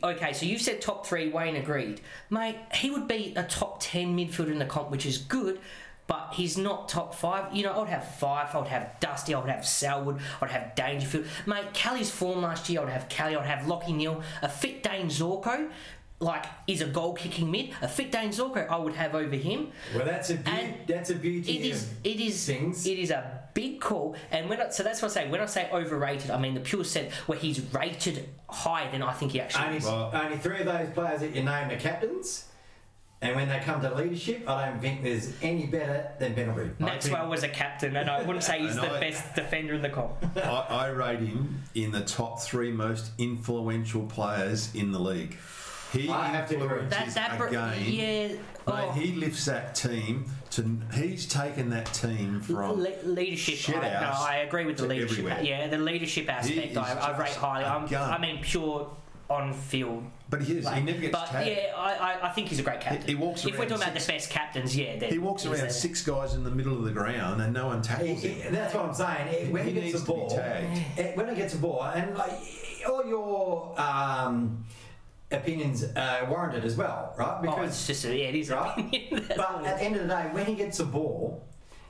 Okay, 0.03 0.33
so 0.33 0.47
you 0.47 0.59
said 0.59 0.81
top 0.81 1.07
three, 1.07 1.29
Wayne 1.29 1.57
agreed. 1.57 2.01
Mate, 2.31 2.57
he 2.75 2.91
would 2.91 3.09
be 3.09 3.33
a 3.37 3.43
top 3.43 3.79
10 3.81 4.17
midfielder 4.17 4.53
in 4.53 4.59
the 4.59 4.65
comp, 4.65 4.91
which 4.91 5.07
is 5.07 5.19
good, 5.19 5.61
but 6.07 6.31
he's 6.35 6.59
not 6.59 6.89
top 6.89 7.15
five. 7.15 7.55
You 7.55 7.65
know, 7.65 7.73
I 7.73 7.79
would 7.79 7.89
have 7.89 8.17
five, 8.17 8.55
I 8.55 8.59
would 8.59 8.69
have 8.69 8.99
Dusty, 9.01 9.35
I 9.35 9.41
would 9.41 9.51
have 9.51 9.67
Selwood, 9.67 10.21
I'd 10.41 10.51
have 10.51 10.75
Dangerfield. 10.75 11.27
Mate, 11.47 11.73
Kelly's 11.73 12.11
form 12.11 12.43
last 12.43 12.69
year, 12.69 12.81
I 12.81 12.85
would 12.85 12.93
have 12.93 13.09
Kelly, 13.09 13.37
I'd 13.37 13.47
have 13.47 13.67
Lachie 13.67 13.95
Neale, 13.95 14.23
a 14.43 14.49
fit 14.49 14.83
Dane 14.83 15.07
Zorko. 15.07 15.71
Like, 16.23 16.45
is 16.69 16.81
a 16.81 16.87
goal 16.87 17.15
kicking 17.15 17.51
mid. 17.51 17.71
A 17.83 17.89
fit 17.89 18.13
Dane 18.13 18.31
Zorko, 18.31 18.69
I 18.71 18.77
would 18.77 18.95
have 18.95 19.17
over 19.17 19.35
him. 19.35 19.73
Well, 19.93 20.05
that's 20.05 20.31
a 20.31 20.37
be- 20.37 20.51
And 20.53 20.75
that's 20.87 21.11
a 21.11 21.17
beauty. 21.17 21.59
It 21.59 21.67
is. 21.73 21.91
It 22.05 22.21
is. 22.21 22.47
Things. 22.47 22.87
It 22.87 23.01
is 23.01 23.11
a 23.11 23.41
big 23.55 23.81
call, 23.81 24.15
and 24.31 24.49
when 24.49 24.61
I, 24.61 24.71
so 24.71 24.85
that's 24.85 25.03
what 25.03 25.11
I 25.11 25.15
say. 25.25 25.29
When 25.29 25.41
I 25.41 25.47
say 25.47 25.69
overrated, 25.73 26.31
I 26.31 26.39
mean 26.39 26.55
the 26.55 26.61
pure 26.61 26.85
sense 26.85 27.13
where 27.27 27.37
he's 27.39 27.61
rated 27.75 28.29
higher 28.49 28.89
than 28.93 29.03
I 29.03 29.13
think 29.13 29.33
he 29.33 29.41
actually. 29.41 29.65
Only, 29.65 29.77
is. 29.79 29.85
Well- 29.85 30.11
only 30.15 30.39
three 30.39 30.61
of 30.61 30.67
those 30.67 30.91
players 30.95 31.21
that 31.23 31.35
you 31.35 31.43
name 31.43 31.71
are 31.71 31.77
captains, 31.77 32.45
and 33.21 33.35
when 33.35 33.49
they 33.49 33.59
come 33.59 33.81
to 33.83 33.93
leadership, 33.93 34.49
I 34.49 34.67
don't 34.67 34.81
think 34.81 35.03
there's 35.03 35.33
any 35.43 35.67
better 35.67 36.09
than 36.21 36.35
Pendlebury. 36.35 36.71
Maxwell 36.79 37.29
was 37.29 37.43
a 37.43 37.49
captain, 37.49 37.97
and 37.97 38.09
I 38.09 38.23
wouldn't 38.23 38.45
say 38.45 38.61
he's 38.65 38.77
the 38.77 38.93
I- 38.93 39.01
best 39.01 39.35
defender 39.35 39.75
in 39.75 39.83
the 39.83 39.91
comp. 39.91 40.13
I, 40.37 40.67
I 40.69 40.87
rate 40.87 41.19
him 41.19 41.63
in 41.75 41.91
the 41.91 42.03
top 42.03 42.41
three 42.41 42.71
most 42.71 43.11
influential 43.19 44.07
players 44.07 44.73
in 44.73 44.93
the 44.93 45.01
league. 45.01 45.37
He 45.93 46.09
I 46.09 46.29
have 46.29 46.49
to 46.49 46.55
agree. 46.57 46.81
influences 46.81 47.15
That 47.15 47.29
that 47.31 47.39
br- 47.39 47.47
a 47.47 47.51
game. 47.51 47.93
yeah. 47.93 48.29
Mate, 48.29 48.39
Oh, 48.65 48.93
he 48.93 49.13
lifts 49.15 49.45
that 49.47 49.75
team 49.75 50.25
to. 50.51 50.79
He's 50.95 51.27
taken 51.27 51.71
that 51.71 51.87
team 51.93 52.41
from. 52.41 52.81
le- 52.81 52.91
leadership. 53.05 53.57
shit 53.57 53.77
I, 53.77 53.81
no, 53.81 53.89
house 54.07 54.25
I 54.25 54.37
agree 54.39 54.65
with 54.65 54.77
the 54.77 54.85
to 54.85 54.89
leadership. 54.89 55.19
everywhere. 55.19 55.43
Yeah, 55.43 55.67
the 55.67 55.79
leadership 55.79 56.31
aspect 56.33 56.71
is 56.73 56.77
I, 56.77 56.99
I 57.13 57.19
rate 57.19 57.27
just 57.27 57.39
highly. 57.39 57.65
a 57.65 57.69
I'm, 57.69 57.87
gun. 57.87 58.11
I 58.13 58.19
mean 58.19 58.41
pure 58.41 58.89
on 59.29 59.53
field. 59.53 60.05
But 60.31 60.43
he 60.43 60.59
is. 60.59 60.69
he 60.69 60.81
never 60.81 60.99
gets 61.01 61.13
but 61.13 61.27
tagged. 61.27 61.49
yeah, 61.49 61.73
I, 61.77 61.95
I, 61.95 62.29
I 62.29 62.33
think 62.33 62.49
he's 62.49 62.59
a 62.61 62.63
great 62.63 62.81
captain. 62.81 63.07
he 63.07 63.15
walks 63.17 63.45
if 63.45 63.53
we're 63.53 63.61
around 63.61 63.69
talking 63.71 63.83
about 63.83 63.95
the 63.95 64.01
six- 64.01 64.27
best 64.27 64.31
captains, 64.31 64.77
yeah, 64.77 64.97
then 64.97 65.11
He 65.11 65.19
walks 65.19 65.43
he's 65.43 65.51
around 65.53 65.61
there. 65.63 65.71
six 65.71 66.03
guys 66.05 66.35
in 66.35 66.45
the 66.45 66.51
middle 66.51 66.75
of 66.75 66.85
the 66.85 66.91
ground 66.93 67.43
and 67.43 67.53
no 67.53 67.67
one 67.67 67.79
He- 67.79 67.89
tackles 67.89 68.23
he- 68.23 68.29
him. 68.29 68.55
that's 68.55 68.73
what 68.75 68.85
I'm 68.87 68.95
saying. 68.95 69.47
He- 69.47 69.53
When 69.53 69.65
he, 69.65 69.71
He 69.71 69.75
gets 69.75 69.87
needs 69.87 70.05
the 70.05 70.07
to 70.07 70.13
be 70.13 70.19
ball, 70.21 70.31
tagged. 70.31 71.17
when 71.17 71.29
he 71.29 71.35
gets 71.35 71.55
a 71.55 71.59
ball, 71.59 71.83
and 71.83 72.17
like 72.17 72.31
all 72.89 73.05
your 73.07 73.75
um, 73.81 74.65
opinions 75.33 75.85
are 75.97 76.27
warranted 76.27 76.65
as 76.65 76.77
well, 76.77 77.15
right? 77.19 77.41
Oh, 77.49 77.63
it's 77.63 77.87
just 77.87 78.05
a, 78.05 78.17
yeah, 78.17 78.27
it 78.27 78.35
is. 78.35 78.51
right? 78.51 79.09
That's 79.13 79.29
but 79.37 79.65
at 79.65 79.79
the 79.79 79.85
end 79.85 79.97
of 79.97 80.03
the 80.03 80.09
day, 80.09 80.29
when 80.33 80.47
he 80.47 80.55
gets 80.55 80.79
the 80.79 80.85
ball, 80.85 81.45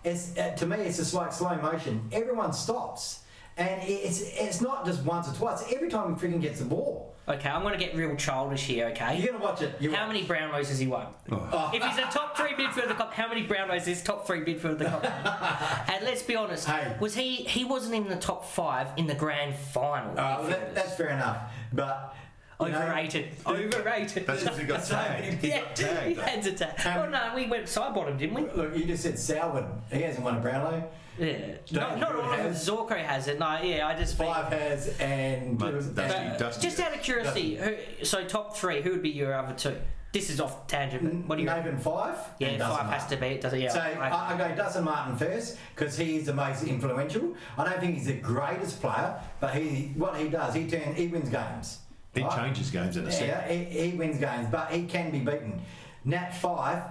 it's 0.05 0.37
uh, 0.37 0.51
to 0.57 0.67
me 0.67 0.77
it's 0.79 0.97
just 0.99 1.15
like 1.15 1.33
slow 1.33 1.55
motion. 1.57 2.09
Everyone 2.13 2.53
stops, 2.53 3.21
and 3.57 3.81
it's 3.85 4.21
it's 4.23 4.61
not 4.61 4.85
just 4.85 5.05
once 5.05 5.29
or 5.29 5.35
twice. 5.35 5.65
Every 5.73 5.89
time 5.89 6.17
he 6.17 6.27
freaking 6.27 6.41
gets 6.41 6.59
the 6.59 6.65
ball, 6.67 7.09
Okay, 7.29 7.49
I'm 7.49 7.63
going 7.63 7.73
to 7.73 7.79
get 7.79 7.95
real 7.95 8.17
childish 8.17 8.65
here. 8.65 8.89
Okay, 8.89 9.21
you're 9.21 9.31
gonna 9.33 9.45
watch 9.45 9.63
it. 9.63 9.77
You 9.79 9.93
How 9.95 10.07
watch. 10.09 10.15
many 10.15 10.27
Brownlows 10.27 10.67
has 10.67 10.81
he 10.81 10.89
won? 10.89 11.07
Oh. 11.31 11.71
If 11.73 11.81
he's 11.81 11.99
a 11.99 12.03
top 12.11 12.37
three 12.37 12.51
midfielder 12.51 12.83
of 12.83 12.89
the 12.89 12.95
cup, 12.97 13.15
how 13.15 13.29
many 13.29 13.47
Brownlows 13.47 13.87
is 13.87 14.03
top 14.03 14.27
three 14.27 14.41
midfielder 14.41 14.73
of 14.73 14.79
the 14.81 14.85
cup? 14.87 15.05
and 15.89 16.05
let's 16.05 16.25
be 16.25 16.35
honest, 16.35 16.67
Hey. 16.67 16.97
was 16.99 17.15
he? 17.15 17.37
He 17.37 17.65
wasn't 17.65 17.95
in 17.95 18.09
the 18.09 18.17
top 18.17 18.45
five 18.45 18.89
in 18.97 19.07
the 19.07 19.15
grand 19.15 19.55
final. 19.55 20.19
Uh, 20.19 20.43
that, 20.49 20.75
that's 20.75 20.97
fair 20.97 21.11
enough, 21.11 21.39
but 21.73 21.87
you 21.87 21.87
know, 21.87 22.13
Overrated. 22.62 23.28
Overrated. 23.47 24.26
That's 24.26 24.42
because 24.42 24.59
he 24.59 24.64
got 24.64 24.85
tagged. 24.85 25.25
He 25.42 25.49
yeah, 25.49 25.61
got 25.61 25.78
he 26.04 26.14
had 26.14 26.42
to 26.42 26.52
tag. 26.52 26.87
Um, 26.87 26.99
oh 27.04 27.09
no, 27.11 27.33
we 27.35 27.47
went 27.47 27.64
Sidebottom, 27.64 28.19
didn't 28.19 28.35
we? 28.35 28.42
Look, 28.62 28.76
you 28.76 28.85
just 28.85 29.02
said 29.02 29.19
Selwood. 29.19 29.66
He 29.92 30.00
hasn't 30.02 30.25
won 30.25 30.37
a 30.37 30.40
Brownlow. 30.40 30.85
Yeah. 31.19 31.37
No, 31.73 31.81
Don't 31.81 32.00
not 32.00 32.12
you 32.14 32.21
all 32.23 32.33
has? 32.33 32.66
Zorko 32.69 32.97
has 32.97 33.28
it. 33.28 33.38
No, 33.38 33.61
yeah, 33.62 33.87
I 33.87 33.95
just 33.99 34.16
Fyfe 34.16 34.49
has, 34.50 34.88
and, 34.99 35.59
But 35.59 35.73
Dusty- 35.73 35.92
But, 35.95 36.38
Dusty 36.38 36.62
just 36.62 36.81
out 36.81 36.95
of 36.95 37.02
curiosity, 37.02 37.57
who, 37.57 38.04
so 38.04 38.25
top 38.25 38.57
three, 38.57 38.81
who 38.81 38.90
would 38.92 39.02
be 39.02 39.11
your 39.11 39.35
other 39.35 39.52
two? 39.54 39.76
This 40.12 40.28
is 40.31 40.40
off 40.40 40.66
tangent. 40.66 41.02
But 41.04 41.28
what 41.28 41.37
do 41.37 41.42
you? 41.42 41.49
Nathan 41.49 41.78
Fyfe. 41.78 42.16
Yeah, 42.38 42.49
and 42.49 42.59
Dustin 42.59 42.87
Fyfe 42.87 42.92
has 42.92 43.07
to 43.09 43.16
Martin. 43.16 43.35
be. 43.37 43.40
Does 43.42 43.52
it? 43.54 43.61
Yeah. 43.61 43.69
So 43.71 43.81
I- 43.81 44.09
I, 44.09 44.35
I 44.35 44.38
go 44.38 44.54
Dustin 44.57 44.85
Martin 44.85 45.16
first 45.16 45.59
because 45.75 45.97
he's 45.99 46.26
the 46.26 46.35
most 46.35 46.64
influential. 46.64 47.35
I 47.59 47.64
don't 47.64 47.81
think 47.81 47.95
he's 47.97 48.07
the 48.07 48.14
greatest 48.14 48.81
player, 48.81 49.14
but 49.40 49.54
he 49.54 49.92
what 49.97 50.16
he 50.16 50.28
does, 50.28 50.54
he 50.54 50.66
turns, 50.69 50.97
he 50.99 51.07
wins 51.09 51.28
games. 51.28 51.78
He 52.14 52.23
Right. 52.23 52.37
changes 52.37 52.71
games 52.71 52.97
in 52.97 53.07
a 53.07 53.12
second. 53.12 53.28
Yeah, 53.28 53.49
he, 53.49 53.90
he 53.90 53.97
wins 53.97 54.19
games, 54.19 54.49
but 54.50 54.71
he 54.71 54.85
can 54.85 55.11
be 55.11 55.21
beaten. 55.21 55.62
Nat 56.04 56.31
Fyfe, 56.33 56.83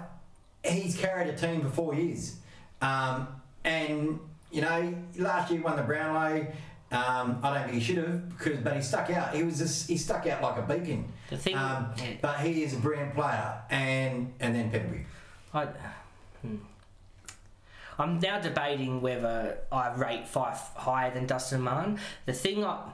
he's 0.63 0.97
carried 0.97 1.27
a 1.27 1.37
team 1.37 1.61
for 1.61 1.69
four 1.69 1.93
years, 1.93 2.37
um, 2.81 3.27
and 3.63 4.19
you 4.51 4.61
know 4.61 4.93
last 5.17 5.51
year 5.51 5.59
he 5.59 5.63
won 5.63 5.75
the 5.75 5.83
Brownlow. 5.83 6.47
Um, 6.91 7.39
I 7.41 7.53
don't 7.53 7.63
think 7.69 7.75
he 7.75 7.79
should 7.79 7.97
have 7.99 8.29
because, 8.37 8.59
but 8.59 8.75
he 8.75 8.81
stuck 8.81 9.09
out. 9.11 9.33
He 9.33 9.43
was 9.43 9.59
just, 9.59 9.87
he 9.87 9.95
stuck 9.95 10.27
out 10.27 10.41
like 10.41 10.57
a 10.57 10.61
beacon. 10.63 11.07
The 11.29 11.37
thing- 11.37 11.55
um, 11.55 11.93
yeah. 11.97 12.13
but 12.21 12.39
he 12.39 12.63
is 12.63 12.73
a 12.73 12.77
brilliant 12.77 13.13
player, 13.13 13.61
and 13.69 14.33
and 14.39 14.55
then 14.55 14.71
Pendlebury. 14.71 15.05
I, 15.53 15.65
hmm. 16.41 16.55
I'm 17.99 18.19
now 18.19 18.39
debating 18.39 19.01
whether 19.01 19.59
I 19.71 19.93
rate 19.93 20.25
Fyfe 20.27 20.73
higher 20.75 21.13
than 21.13 21.27
Dustin 21.27 21.61
Martin. 21.61 21.99
The 22.25 22.33
thing 22.33 22.65
I. 22.65 22.91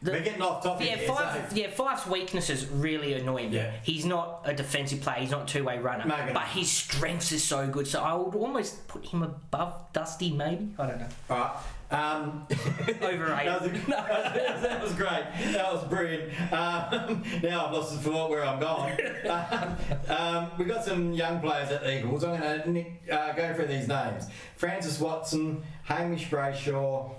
The, 0.00 0.12
We're 0.12 0.22
getting 0.22 0.42
off 0.42 0.62
topic. 0.62 0.86
yeah, 0.88 0.96
here, 0.96 1.08
Fyfe, 1.08 1.50
so- 1.50 1.56
yeah, 1.56 1.70
Fyfe's 1.70 2.06
weaknesses 2.06 2.66
really 2.68 3.14
annoy 3.14 3.48
me. 3.48 3.56
Yeah. 3.56 3.72
He's 3.82 4.04
not 4.04 4.42
a 4.44 4.54
defensive 4.54 5.00
player. 5.00 5.18
He's 5.20 5.32
not 5.32 5.42
a 5.42 5.46
two-way 5.52 5.78
runner. 5.78 6.04
But 6.32 6.44
his 6.44 6.70
strengths 6.70 7.32
is 7.32 7.42
so 7.42 7.66
good. 7.66 7.86
So 7.88 8.00
I 8.00 8.14
would 8.14 8.34
almost 8.36 8.86
put 8.86 9.04
him 9.06 9.22
above 9.24 9.74
Dusty, 9.92 10.30
maybe. 10.30 10.68
I 10.78 10.86
don't 10.86 11.00
know. 11.00 11.08
All 11.30 11.36
right. 11.36 11.56
Um, 11.90 12.46
Overrated. 13.02 13.46
that, 13.48 13.62
was 13.62 13.66
a, 13.66 13.68
that 14.68 14.82
was 14.82 14.92
great. 14.92 15.24
That 15.52 15.72
was 15.72 15.82
brilliant. 15.84 16.32
Um, 16.52 17.24
now 17.42 17.66
I've 17.66 17.72
lost 17.72 17.92
the 17.94 17.98
thought 18.10 18.28
where 18.30 18.44
I'm 18.44 18.60
going. 18.60 18.98
Um, 19.28 19.76
um, 20.16 20.50
we've 20.58 20.68
got 20.68 20.84
some 20.84 21.12
young 21.14 21.40
players 21.40 21.70
at 21.70 21.82
the 21.82 21.98
Eagles. 21.98 22.22
I'm 22.24 22.38
going 22.38 22.96
to 23.06 23.10
uh, 23.12 23.32
go 23.32 23.54
through 23.54 23.66
these 23.68 23.88
names 23.88 24.26
Francis 24.56 25.00
Watson, 25.00 25.62
Hamish 25.84 26.28
Brayshaw, 26.28 27.10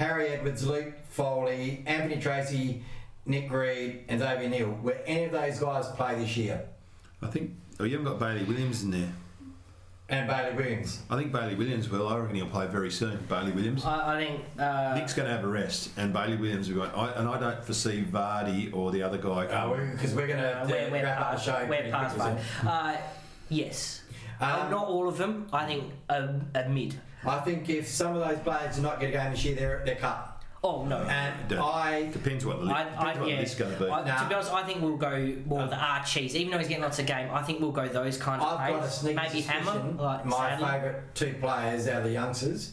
Harry 0.00 0.28
Edwards, 0.28 0.66
Luke 0.66 0.94
Foley, 1.10 1.82
Anthony 1.86 2.18
Tracy, 2.18 2.82
Nick 3.26 3.52
Reed, 3.52 4.04
and 4.08 4.18
Xavier 4.18 4.48
Neal. 4.48 4.70
Will 4.82 4.94
any 5.04 5.24
of 5.24 5.32
those 5.32 5.58
guys 5.58 5.88
play 5.88 6.14
this 6.14 6.38
year? 6.38 6.62
I 7.20 7.26
think. 7.26 7.50
Oh, 7.78 7.84
you 7.84 7.98
haven't 7.98 8.06
got 8.10 8.18
Bailey 8.18 8.44
Williams 8.44 8.82
in 8.82 8.92
there. 8.92 9.12
And 10.08 10.26
Bailey 10.26 10.56
Williams. 10.56 11.02
I 11.10 11.18
think 11.18 11.32
Bailey 11.32 11.54
Williams 11.54 11.90
will. 11.90 12.08
I 12.08 12.16
reckon 12.16 12.34
he'll 12.34 12.46
play 12.46 12.66
very 12.66 12.90
soon. 12.90 13.18
Bailey 13.28 13.52
Williams. 13.52 13.84
I, 13.84 14.16
I 14.16 14.24
think. 14.24 14.40
Uh, 14.58 14.94
Nick's 14.94 15.12
going 15.12 15.28
to 15.28 15.34
have 15.34 15.44
a 15.44 15.48
rest, 15.48 15.90
and 15.98 16.14
Bailey 16.14 16.36
Williams 16.38 16.72
will 16.72 16.86
go. 16.86 16.90
I, 16.98 17.10
and 17.12 17.28
I 17.28 17.38
don't 17.38 17.62
foresee 17.62 18.02
Vardy 18.02 18.74
or 18.74 18.90
the 18.92 19.02
other 19.02 19.18
guy. 19.18 19.44
Because 19.92 20.14
we're 20.14 20.26
going 20.28 20.40
uh, 20.40 20.64
to 20.64 20.72
we're, 20.72 20.90
we're 20.90 21.02
wrap 21.02 21.20
up 21.20 21.30
the 21.32 21.36
past, 21.36 21.44
show. 21.44 21.58
we're 21.68 21.76
pretty 21.76 21.90
past 21.90 22.16
quickly, 22.16 22.40
Uh, 22.66 22.96
yes. 23.50 24.02
Uh, 24.40 24.62
Um, 24.64 24.70
not 24.70 24.86
all 24.86 25.06
of 25.08 25.18
them. 25.18 25.46
I 25.52 25.66
think 25.66 25.92
a, 26.08 26.40
a 26.54 26.68
mid. 26.70 26.98
I 27.24 27.38
think 27.40 27.68
if 27.68 27.86
some 27.88 28.16
of 28.16 28.26
those 28.26 28.38
players 28.40 28.76
do 28.76 28.82
not 28.82 28.98
get 29.00 29.10
a 29.10 29.12
game 29.12 29.30
this 29.32 29.44
year, 29.44 29.54
they're, 29.54 29.82
they're 29.84 29.96
cut. 29.96 30.26
Oh 30.62 30.84
no. 30.84 30.98
And 30.98 31.48
Don't. 31.48 31.58
I, 31.60 32.10
Depends 32.12 32.44
what 32.44 32.58
the 32.60 32.66
li- 32.66 32.72
I, 32.72 32.84
depends 32.84 32.98
I, 33.18 33.20
what 33.20 33.28
yeah. 33.30 33.42
the 33.44 33.54
going 33.56 33.72
to 33.78 33.84
be. 33.84 33.90
I- 33.90 34.04
Nah. 34.04 34.22
To 34.22 34.28
be 34.28 34.34
honest, 34.34 34.52
I 34.52 34.62
think 34.62 34.82
we'll 34.82 34.96
go 34.98 35.36
more 35.46 35.66
the 35.66 35.76
Archies. 35.76 36.36
Even 36.36 36.52
though 36.52 36.58
he's 36.58 36.68
getting 36.68 36.82
lots 36.82 36.98
of 36.98 37.06
game, 37.06 37.30
I 37.32 37.42
think 37.42 37.60
we'll 37.60 37.72
go 37.72 37.88
those 37.88 38.18
kind 38.18 38.42
of 38.42 38.48
I've 38.60 38.68
got 38.68 38.74
a 38.74 38.78
players. 38.78 38.94
sneaky 38.94 39.16
Maybe 39.16 39.40
Hammer, 39.40 39.92
like 40.02 40.26
my 40.26 40.50
Sadler. 40.50 40.66
favourite 40.68 41.14
two 41.14 41.34
players 41.40 41.88
out 41.88 41.98
of 41.98 42.04
the 42.04 42.10
youngsters, 42.12 42.72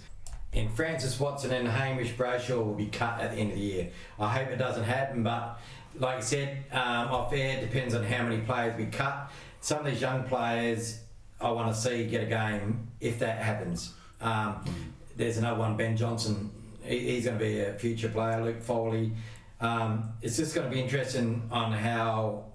in 0.52 0.68
Francis 0.70 1.18
Watson 1.20 1.52
and 1.52 1.68
Hamish 1.68 2.12
Brayshaw, 2.14 2.58
will 2.58 2.74
be 2.74 2.88
cut 2.88 3.22
at 3.22 3.32
the 3.32 3.38
end 3.38 3.52
of 3.52 3.58
the 3.58 3.64
year. 3.64 3.90
I 4.20 4.30
hope 4.38 4.50
it 4.50 4.58
doesn't 4.58 4.84
happen, 4.84 5.24
but 5.24 5.58
like 5.98 6.18
I 6.18 6.22
said, 6.22 6.66
um, 6.74 6.80
off 7.10 7.32
air, 7.34 7.58
it 7.58 7.62
depends 7.62 7.96
on 7.96 8.04
how 8.04 8.24
many 8.24 8.40
players 8.40 8.78
we 8.78 8.88
cut. 8.88 9.32
Some 9.62 9.80
of 9.80 9.86
these 9.86 10.02
young 10.02 10.24
players, 10.26 11.00
I 11.40 11.52
want 11.52 11.74
to 11.74 11.80
see 11.82 12.06
get 12.08 12.24
a 12.24 12.26
game 12.26 12.90
if 13.00 13.20
that 13.20 13.38
happens. 13.40 13.94
Um, 14.22 14.64
there's 15.16 15.38
another 15.38 15.60
one, 15.60 15.78
Ben 15.78 15.98
Johnson. 15.98 16.52
He, 16.84 17.00
he's 17.12 17.26
going 17.26 17.38
to 17.38 17.44
be 17.44 17.62
a 17.62 17.74
future 17.74 18.10
player. 18.10 18.44
Luke 18.44 18.62
Foley. 18.62 19.12
Um, 19.60 20.12
it's 20.22 20.38
just 20.38 20.54
going 20.54 20.70
to 20.70 20.74
be 20.74 20.82
interesting 20.82 21.48
on 21.52 21.72
how 21.72 22.46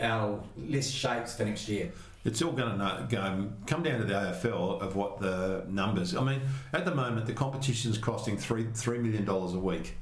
our 0.00 0.40
list 0.56 0.92
shapes 0.92 1.36
for 1.36 1.44
next 1.44 1.68
year. 1.68 1.92
It's 2.24 2.42
all 2.42 2.52
going 2.52 2.78
to 2.78 3.06
go, 3.08 3.48
come 3.66 3.82
down 3.82 4.00
to 4.00 4.04
the 4.04 4.12
AFL 4.12 4.82
of 4.82 4.96
what 4.96 5.20
the 5.20 5.64
numbers. 5.68 6.14
I 6.14 6.22
mean, 6.22 6.40
at 6.72 6.84
the 6.84 6.94
moment, 6.94 7.26
the 7.26 7.32
competition's 7.32 7.96
costing 7.96 8.36
three 8.36 8.66
three 8.74 8.98
million 8.98 9.24
dollars 9.24 9.54
a 9.54 9.58
week, 9.58 9.96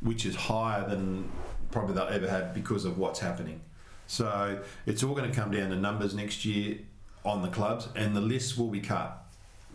which 0.00 0.26
is 0.26 0.36
higher 0.36 0.86
than 0.88 1.30
probably 1.70 1.94
they'll 1.94 2.08
ever 2.08 2.28
have 2.28 2.54
because 2.54 2.84
of 2.84 2.98
what's 2.98 3.20
happening. 3.20 3.60
So 4.06 4.60
it's 4.84 5.02
all 5.02 5.14
going 5.14 5.28
to 5.30 5.34
come 5.34 5.50
down 5.50 5.70
to 5.70 5.76
numbers 5.76 6.14
next 6.14 6.44
year 6.44 6.78
on 7.24 7.42
the 7.42 7.48
clubs, 7.48 7.88
and 7.96 8.14
the 8.14 8.20
lists 8.20 8.56
will 8.56 8.68
be 8.70 8.80
cut. 8.80 9.25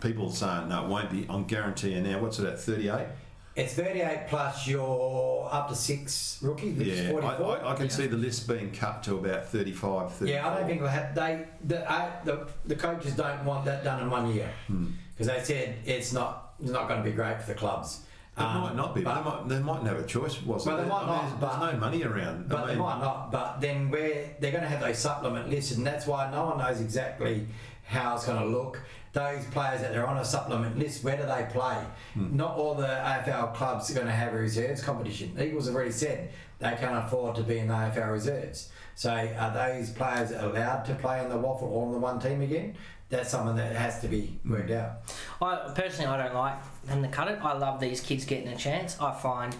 People 0.01 0.31
saying 0.31 0.69
no, 0.69 0.83
it 0.85 0.89
won't 0.89 1.11
be. 1.11 1.25
I'm 1.29 1.45
guaranteeing 1.45 2.03
now. 2.03 2.19
What's 2.19 2.39
it 2.39 2.47
at? 2.47 2.59
Thirty 2.59 2.89
eight. 2.89 3.07
It's 3.53 3.73
38 3.73 4.27
plus 4.29 4.65
your 4.65 5.49
up 5.53 5.67
to 5.67 5.75
six 5.75 6.39
rookie, 6.41 6.71
which 6.71 6.87
is 6.87 7.01
Yeah, 7.01 7.09
44. 7.11 7.45
I, 7.45 7.59
I, 7.67 7.71
I 7.73 7.75
can 7.75 7.89
see 7.89 8.07
the 8.07 8.15
list 8.15 8.47
being 8.47 8.71
cut 8.71 9.03
to 9.03 9.15
about 9.17 9.45
35, 9.49 10.13
34. 10.13 10.27
yeah, 10.27 10.47
I 10.49 10.57
don't 10.57 10.67
think 10.67 10.79
they'll 10.79 10.87
have, 10.89 11.13
they 11.13 11.45
the, 11.65 11.91
uh, 11.91 12.09
the 12.23 12.47
the 12.65 12.75
coaches 12.77 13.13
don't 13.13 13.43
want 13.43 13.65
that 13.65 13.83
done 13.83 14.03
in 14.03 14.09
one 14.09 14.33
year 14.33 14.49
Hmm. 14.67 14.91
because 15.13 15.27
they 15.27 15.43
said 15.43 15.75
it's 15.85 16.13
not 16.13 16.53
it's 16.61 16.71
not 16.71 16.87
going 16.87 17.03
to 17.03 17.09
be 17.09 17.13
great 17.13 17.41
for 17.41 17.47
the 17.47 17.53
clubs. 17.59 17.99
It 18.37 18.41
Um, 18.41 18.61
might 18.61 18.75
not 18.77 18.95
be, 18.95 19.01
but, 19.01 19.21
but, 19.21 19.43
they, 19.49 19.55
might, 19.55 19.59
they 19.59 19.63
mightn't 19.65 19.87
have 19.89 19.99
a 19.99 20.07
choice. 20.07 20.41
Was 20.43 20.65
Well, 20.65 20.77
it? 20.79 20.83
they 20.83 20.87
might 20.89 20.95
I 20.95 20.99
mean, 21.01 21.07
not, 21.09 21.21
there's, 21.23 21.33
but- 21.41 21.59
there's 21.59 21.73
no 21.73 21.79
money 21.79 22.03
around. 22.05 22.47
but 22.47 22.59
I 22.63 22.67
they 22.67 22.75
might 22.77 22.99
not. 23.01 23.31
But 23.33 23.59
then 23.59 23.91
where 23.91 24.29
they're 24.39 24.51
going 24.51 24.63
to 24.63 24.69
have 24.69 24.79
those 24.79 24.97
supplement 24.97 25.49
lists, 25.49 25.73
and 25.73 25.85
that's 25.85 26.07
why 26.07 26.31
no 26.31 26.45
one 26.45 26.57
knows 26.59 26.79
exactly 26.79 27.47
how 27.83 28.15
it's 28.15 28.25
going 28.25 28.39
to 28.41 28.47
look. 28.47 28.79
Those 29.13 29.43
players 29.45 29.81
that 29.81 29.95
are 29.95 30.07
on 30.07 30.17
a 30.17 30.25
supplement 30.25 30.79
list, 30.79 31.03
where 31.03 31.17
do 31.17 31.23
they 31.23 31.45
play? 31.51 31.83
Hmm. 32.13 32.35
Not 32.35 32.55
all 32.55 32.75
the 32.75 32.87
AFL 32.87 33.53
clubs 33.53 33.91
are 33.91 33.93
going 33.93 34.07
to 34.07 34.13
have 34.13 34.33
a 34.33 34.37
reserves 34.37 34.81
competition. 34.81 35.35
Eagles 35.39 35.65
have 35.65 35.75
already 35.75 35.91
said 35.91 36.31
they 36.59 36.75
can't 36.79 37.05
afford 37.05 37.35
to 37.35 37.43
be 37.43 37.57
in 37.57 37.67
the 37.67 37.73
AFL 37.73 38.11
reserves. 38.11 38.69
So 38.95 39.11
are 39.11 39.53
those 39.53 39.89
players 39.89 40.31
allowed 40.31 40.83
to 40.85 40.95
play 40.95 41.21
in 41.23 41.29
the 41.29 41.35
WAFL 41.35 41.63
or 41.63 41.85
on 41.87 41.91
the 41.91 41.97
one 41.97 42.19
team 42.19 42.41
again? 42.41 42.75
That's 43.09 43.29
something 43.29 43.57
that 43.57 43.75
has 43.75 43.99
to 44.01 44.07
be 44.07 44.39
worked 44.45 44.71
out. 44.71 45.01
I 45.41 45.71
personally, 45.75 46.05
I 46.05 46.23
don't 46.23 46.35
like 46.35 46.55
them 46.85 47.01
to 47.01 47.09
cut 47.09 47.27
it. 47.27 47.39
I 47.43 47.53
love 47.57 47.81
these 47.81 47.99
kids 47.99 48.23
getting 48.23 48.47
a 48.47 48.55
chance. 48.55 48.97
I 49.01 49.13
find, 49.13 49.53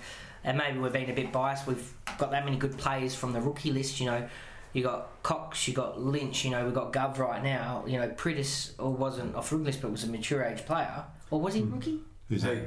and 0.46 0.58
maybe 0.58 0.80
we've 0.80 0.94
been 0.94 1.10
a 1.10 1.14
bit 1.14 1.34
biased. 1.34 1.68
We've 1.68 1.94
got 2.18 2.32
that 2.32 2.46
many 2.46 2.56
good 2.56 2.78
players 2.78 3.14
from 3.14 3.34
the 3.34 3.42
rookie 3.42 3.72
list. 3.72 4.00
You 4.00 4.06
know, 4.06 4.30
you 4.74 4.84
got 4.84 5.10
Cox, 5.24 5.68
you 5.68 5.74
got 5.74 6.00
Lynch. 6.02 6.46
You 6.46 6.52
know, 6.52 6.66
we've 6.66 6.74
got 6.74 6.94
Gov 6.94 7.18
right 7.18 7.44
now. 7.44 7.84
You 7.88 8.00
know, 8.00 8.10
Pritis 8.10 8.72
or 8.80 8.92
wasn't 8.92 9.36
off 9.36 9.52
rookie 9.52 9.66
list, 9.66 9.82
but 9.82 9.92
was 9.92 10.04
a 10.04 10.08
mature 10.08 10.44
age 10.44 10.66
player. 10.66 11.04
Or 11.30 11.40
was 11.40 11.54
he 11.54 11.62
rookie? 11.62 12.00
who's 12.30 12.44
that? 12.44 12.58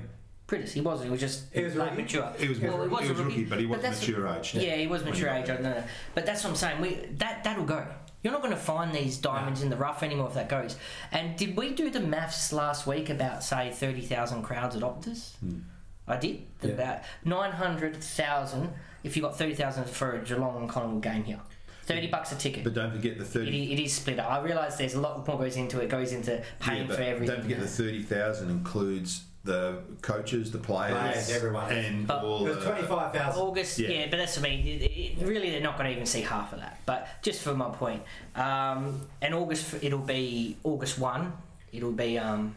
Pritis, 0.46 0.72
he 0.72 0.80
wasn't. 0.82 1.06
He 1.06 1.10
was 1.10 1.20
just 1.20 1.52
He 1.54 1.62
was 1.64 1.74
like 1.74 1.96
mature. 1.96 2.30
He 2.38 2.48
was, 2.48 2.60
Well, 2.60 2.82
he 2.82 2.88
was, 2.88 3.10
a 3.10 3.14
rookie, 3.24 3.44
but 3.44 3.58
he 3.58 3.66
wasn't 3.66 3.94
mature 3.98 4.28
age. 4.28 4.54
Yeah, 4.54 4.76
he 4.76 4.86
was 4.86 5.02
mature 5.04 5.30
age. 5.30 5.44
I 5.48 5.54
don't 5.54 5.62
know. 5.62 5.82
But 6.14 6.26
that's 6.26 6.44
what 6.44 6.50
I'm 6.50 6.56
saying. 6.56 6.80
We 6.82 6.94
that 7.18 7.44
that'll 7.44 7.64
go. 7.64 7.86
You're 8.22 8.32
not 8.32 8.40
going 8.42 8.54
to 8.54 8.60
find 8.60 8.94
these 8.94 9.18
diamonds 9.18 9.62
in 9.62 9.68
the 9.68 9.76
rough 9.76 10.02
anymore 10.02 10.28
if 10.28 10.34
that 10.34 10.48
goes. 10.48 10.76
And 11.12 11.36
did 11.36 11.56
we 11.58 11.74
do 11.74 11.90
the 11.90 12.00
maths 12.00 12.52
last 12.54 12.86
week 12.86 13.08
about 13.10 13.42
say 13.44 13.70
thirty 13.70 14.00
thousand 14.02 14.42
crowds 14.42 14.76
at 14.76 14.82
Optus? 14.82 15.36
Hmm. 15.36 15.58
I 16.06 16.16
did 16.16 16.42
Yeah. 16.62 16.70
about 16.72 17.00
nine 17.24 17.52
hundred 17.52 17.96
thousand. 17.96 18.70
If 19.02 19.16
you 19.16 19.22
got 19.22 19.38
thirty 19.38 19.54
thousand 19.54 19.88
for 19.88 20.12
a 20.12 20.24
Geelong 20.24 20.60
and 20.60 20.68
Collingwood 20.68 21.02
game 21.02 21.24
here, 21.24 21.40
thirty 21.86 22.06
bucks 22.08 22.32
a 22.32 22.36
ticket. 22.36 22.64
But 22.64 22.74
don't 22.74 22.92
forget 22.92 23.16
the 23.18 23.24
It, 23.24 23.28
30. 23.28 23.50
i- 23.50 23.72
it 23.74 23.80
is 23.80 23.92
split 23.92 24.18
up. 24.18 24.30
I 24.30 24.40
realise 24.42 24.76
there's 24.76 24.94
a 24.94 25.00
lot 25.00 25.26
more 25.26 25.38
goes 25.38 25.56
into 25.56 25.80
it. 25.80 25.88
Goes 25.88 26.12
into 26.12 26.42
paying 26.60 26.82
yeah, 26.82 26.86
but 26.88 26.96
for 26.96 27.02
everything. 27.02 27.34
Don't 27.36 27.42
forget 27.42 27.60
the 27.60 27.66
30,000 27.66 28.50
includes 28.50 29.22
the 29.44 29.76
coaches, 30.00 30.50
the 30.52 30.58
players, 30.58 30.96
Players, 30.98 31.30
everyone. 31.30 31.70
and 31.70 32.06
But- 32.06 32.24
all 32.24 32.46
It 32.46 32.54
the. 32.54 32.64
25,000. 32.64 33.42
August, 33.42 33.78
yeah. 33.78 33.88
Yeah. 33.90 34.06
but 34.10 34.16
that's 34.16 34.38
what 34.38 34.46
I 34.46 34.50
mean. 34.56 34.66
It, 34.66 34.82
it, 34.84 35.18
really, 35.26 35.50
they're 35.50 35.60
not 35.60 35.76
going 35.76 35.90
to 35.90 35.92
even 35.92 36.06
see 36.06 36.22
half 36.22 36.54
of 36.54 36.60
that. 36.60 36.80
But 36.86 37.06
just 37.20 37.42
for 37.42 37.52
my 37.54 37.68
point, 37.68 38.02
um, 38.36 39.02
and 39.20 39.34
August, 39.34 39.74
it'll 39.82 39.98
be 39.98 40.56
August 40.64 40.98
one. 40.98 41.34
It'll 41.74 41.92
be 41.92 42.16
um, 42.18 42.54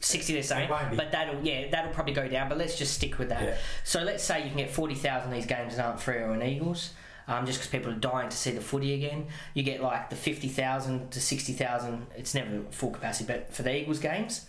sixty. 0.00 0.32
They're 0.32 0.42
saying, 0.42 0.64
It 0.64 0.70
won't 0.70 0.90
be. 0.92 0.96
but 0.96 1.12
that'll 1.12 1.42
yeah, 1.44 1.68
that'll 1.70 1.92
probably 1.92 2.14
go 2.14 2.26
down. 2.28 2.48
But 2.48 2.56
let's 2.58 2.78
just 2.78 2.94
stick 2.94 3.18
with 3.18 3.28
that. 3.28 3.42
Yeah. 3.42 3.56
So 3.84 4.02
let's 4.02 4.24
say 4.24 4.42
you 4.42 4.48
can 4.48 4.56
get 4.58 4.70
forty 4.70 4.94
thousand 4.94 5.32
these 5.32 5.46
games 5.46 5.74
and 5.74 5.82
aren't 5.82 6.00
Freo 6.00 6.32
and 6.32 6.42
Eagles. 6.42 6.90
Um, 7.28 7.44
just 7.44 7.58
because 7.58 7.70
people 7.70 7.90
are 7.92 7.96
dying 7.96 8.28
to 8.28 8.36
see 8.36 8.52
the 8.52 8.60
footy 8.60 8.94
again, 8.94 9.26
you 9.52 9.62
get 9.64 9.82
like 9.82 10.10
the 10.10 10.16
fifty 10.16 10.48
thousand 10.48 11.10
to 11.10 11.20
sixty 11.20 11.52
thousand. 11.52 12.06
It's 12.16 12.34
never 12.34 12.60
full 12.70 12.90
capacity, 12.90 13.24
but 13.32 13.52
for 13.52 13.62
the 13.64 13.74
Eagles 13.76 13.98
games, 13.98 14.46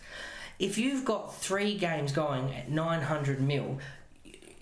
if 0.60 0.78
you've 0.78 1.04
got 1.04 1.36
three 1.36 1.76
games 1.76 2.12
going 2.12 2.54
at 2.54 2.70
nine 2.70 3.02
hundred 3.02 3.42
mil, 3.42 3.80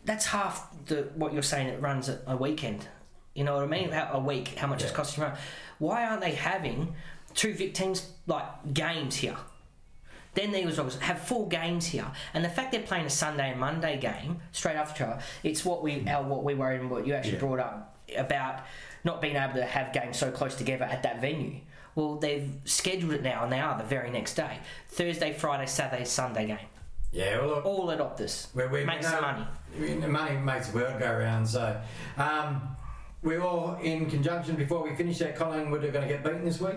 that's 0.05 0.27
half 0.27 0.69
the 0.85 1.09
what 1.15 1.33
you're 1.33 1.43
saying 1.43 1.67
it 1.67 1.81
runs 1.81 2.07
a, 2.07 2.19
a 2.27 2.37
weekend. 2.37 2.87
You 3.33 3.43
know 3.43 3.55
what 3.55 3.63
I 3.63 3.67
mean? 3.67 3.89
How, 3.91 4.11
a 4.13 4.19
week, 4.19 4.55
how 4.55 4.67
much 4.67 4.81
it's 4.81 4.91
Yeah. 4.91 4.95
costing 4.97 5.23
to 5.23 5.29
run. 5.31 5.37
Why 5.79 6.05
aren't 6.05 6.21
they 6.21 6.31
having 6.31 6.95
two 7.33 7.53
Vic 7.53 7.73
teams 7.73 8.09
like 8.27 8.45
games 8.73 9.17
here? 9.17 9.35
Then 10.35 10.51
the 10.51 10.59
Eagles 10.59 10.77
Dogs 10.77 10.97
have 10.99 11.19
full 11.19 11.47
games 11.47 11.85
here, 11.87 12.07
and 12.33 12.45
the 12.45 12.49
fact 12.49 12.71
they're 12.71 12.81
playing 12.81 13.05
a 13.07 13.09
Sunday 13.09 13.51
and 13.51 13.59
Monday 13.59 13.97
game 13.99 14.39
straight 14.53 14.75
after 14.75 15.03
each 15.03 15.09
other, 15.09 15.21
it's 15.43 15.65
what 15.65 15.83
we 15.83 16.07
our, 16.07 16.23
what 16.23 16.45
we 16.45 16.55
worried 16.55 16.79
and 16.79 16.89
what 16.89 17.05
you 17.05 17.13
actually 17.13 17.33
Yeah. 17.33 17.39
brought 17.39 17.59
up 17.59 17.94
about 18.17 18.61
not 19.03 19.21
being 19.21 19.35
able 19.35 19.53
to 19.55 19.65
have 19.65 19.93
games 19.93 20.17
so 20.17 20.31
close 20.31 20.55
together 20.55 20.85
at 20.85 21.03
that 21.03 21.21
venue. 21.21 21.59
Well, 21.95 22.15
they've 22.15 22.51
scheduled 22.65 23.13
it 23.13 23.23
now, 23.23 23.43
and 23.43 23.51
they 23.51 23.59
are 23.59 23.77
the 23.77 23.83
very 23.85 24.09
next 24.11 24.33
day, 24.35 24.57
Thursday, 24.89 25.31
Friday, 25.33 25.65
Saturday, 25.65 26.03
Sunday 26.03 26.47
game, 26.47 26.57
Yeah, 27.11 27.37
well, 27.39 27.47
look, 27.47 27.65
all 27.65 27.89
at 27.91 27.99
Optus. 27.99 28.53
we, 28.53 28.67
we, 28.67 28.83
Make 28.85 29.01
some 29.03 29.21
money. 29.21 29.45
The 30.01 30.07
money 30.07 30.35
makes 30.37 30.67
the 30.69 30.77
world 30.79 30.99
go 30.99 31.17
round. 31.17 31.47
So, 31.47 31.79
um, 32.17 32.75
we 33.23 33.37
all 33.37 33.77
in 33.81 34.09
conjunction 34.09 34.55
before 34.55 34.83
we 34.83 34.93
finish 34.95 35.19
that 35.19 35.35
Collingwood 35.37 35.83
are 35.85 35.91
going 35.91 36.07
to 36.07 36.13
get 36.13 36.23
beaten 36.23 36.43
this 36.43 36.59
week. 36.59 36.75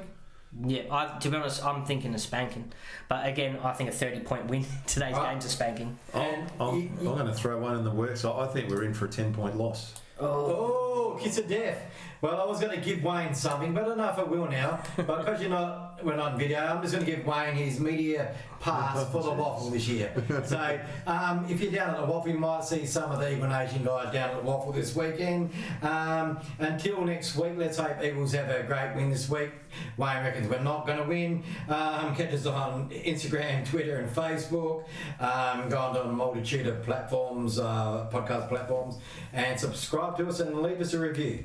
Yeah, 0.64 0.82
I, 0.90 1.18
to 1.18 1.28
be 1.28 1.36
honest, 1.36 1.62
I'm 1.64 1.84
thinking 1.84 2.14
of 2.14 2.20
spanking. 2.20 2.72
But 3.08 3.26
again, 3.26 3.58
I 3.62 3.72
think 3.72 3.90
a 3.90 3.92
30 3.92 4.20
point 4.20 4.46
win 4.46 4.64
today's 4.86 5.14
Right. 5.14 5.32
game's 5.32 5.44
a 5.44 5.48
spanking. 5.50 5.98
I'm, 6.14 6.46
I'm, 6.58 6.96
I'm 7.00 7.04
going 7.04 7.26
to 7.26 7.34
throw 7.34 7.58
one 7.58 7.76
in 7.76 7.84
the 7.84 7.90
works. 7.90 8.24
I 8.24 8.30
I 8.30 8.46
think 8.46 8.70
we're 8.70 8.84
in 8.84 8.94
for 8.94 9.04
a 9.06 9.10
10 9.10 9.34
point 9.34 9.58
loss. 9.58 10.00
Oh, 10.20 10.87
kiss 11.18 11.38
of 11.38 11.48
death. 11.48 11.78
Well, 12.20 12.40
I 12.40 12.44
was 12.46 12.60
going 12.60 12.76
to 12.76 12.84
give 12.84 13.04
Wayne 13.04 13.32
something, 13.32 13.72
but 13.72 13.86
if 13.86 14.18
I 14.18 14.22
will 14.24 14.48
now. 14.48 14.82
But 14.96 15.18
because 15.18 15.40
you're 15.40 15.50
not, 15.50 16.04
we're 16.04 16.16
not 16.16 16.32
on 16.32 16.38
video, 16.38 16.58
I'm 16.58 16.82
just 16.82 16.92
going 16.92 17.06
to 17.06 17.10
give 17.10 17.24
Wayne 17.24 17.54
his 17.54 17.78
media 17.78 18.34
pass 18.58 19.08
for 19.12 19.22
the 19.22 19.30
WAFL 19.30 19.70
this 19.70 19.86
year. 19.86 20.12
So 20.44 20.80
um, 21.06 21.46
if 21.48 21.60
you're 21.60 21.70
down 21.70 21.94
at 21.94 22.00
the 22.00 22.12
WAFL, 22.12 22.26
you 22.26 22.38
might 22.38 22.64
see 22.64 22.86
some 22.86 23.12
of 23.12 23.20
the 23.20 23.32
Eagle 23.32 23.48
Nation 23.48 23.84
guys 23.84 24.12
down 24.12 24.30
at 24.30 24.36
the 24.36 24.50
WAFL 24.50 24.74
this 24.74 24.96
weekend. 24.96 25.50
Um, 25.80 26.40
until 26.58 27.04
next 27.04 27.36
week, 27.36 27.52
let's 27.56 27.78
hope 27.78 28.02
Eagles 28.02 28.32
have 28.32 28.50
a 28.50 28.64
great 28.64 28.96
win 28.96 29.10
this 29.10 29.28
week. 29.30 29.52
Wayne 29.96 30.24
reckons 30.24 30.48
we're 30.48 30.58
not 30.60 30.86
going 30.88 30.98
to 30.98 31.04
win. 31.04 31.44
Um, 31.68 32.16
catch 32.16 32.32
us 32.34 32.46
on 32.46 32.90
Instagram, 32.90 33.64
Twitter, 33.64 33.98
and 33.98 34.10
Facebook. 34.10 34.86
Um, 35.20 35.68
go 35.68 35.78
on 35.78 35.94
to 35.94 36.02
a 36.02 36.12
multitude 36.12 36.66
of 36.66 36.82
platforms, 36.82 37.60
uh, 37.60 38.08
podcast 38.12 38.48
platforms, 38.48 38.98
and 39.32 39.58
subscribe 39.58 40.16
to 40.16 40.26
us 40.26 40.40
and 40.40 40.62
leave 40.62 40.80
us 40.80 40.94
a 40.94 40.98
review. 40.98 41.44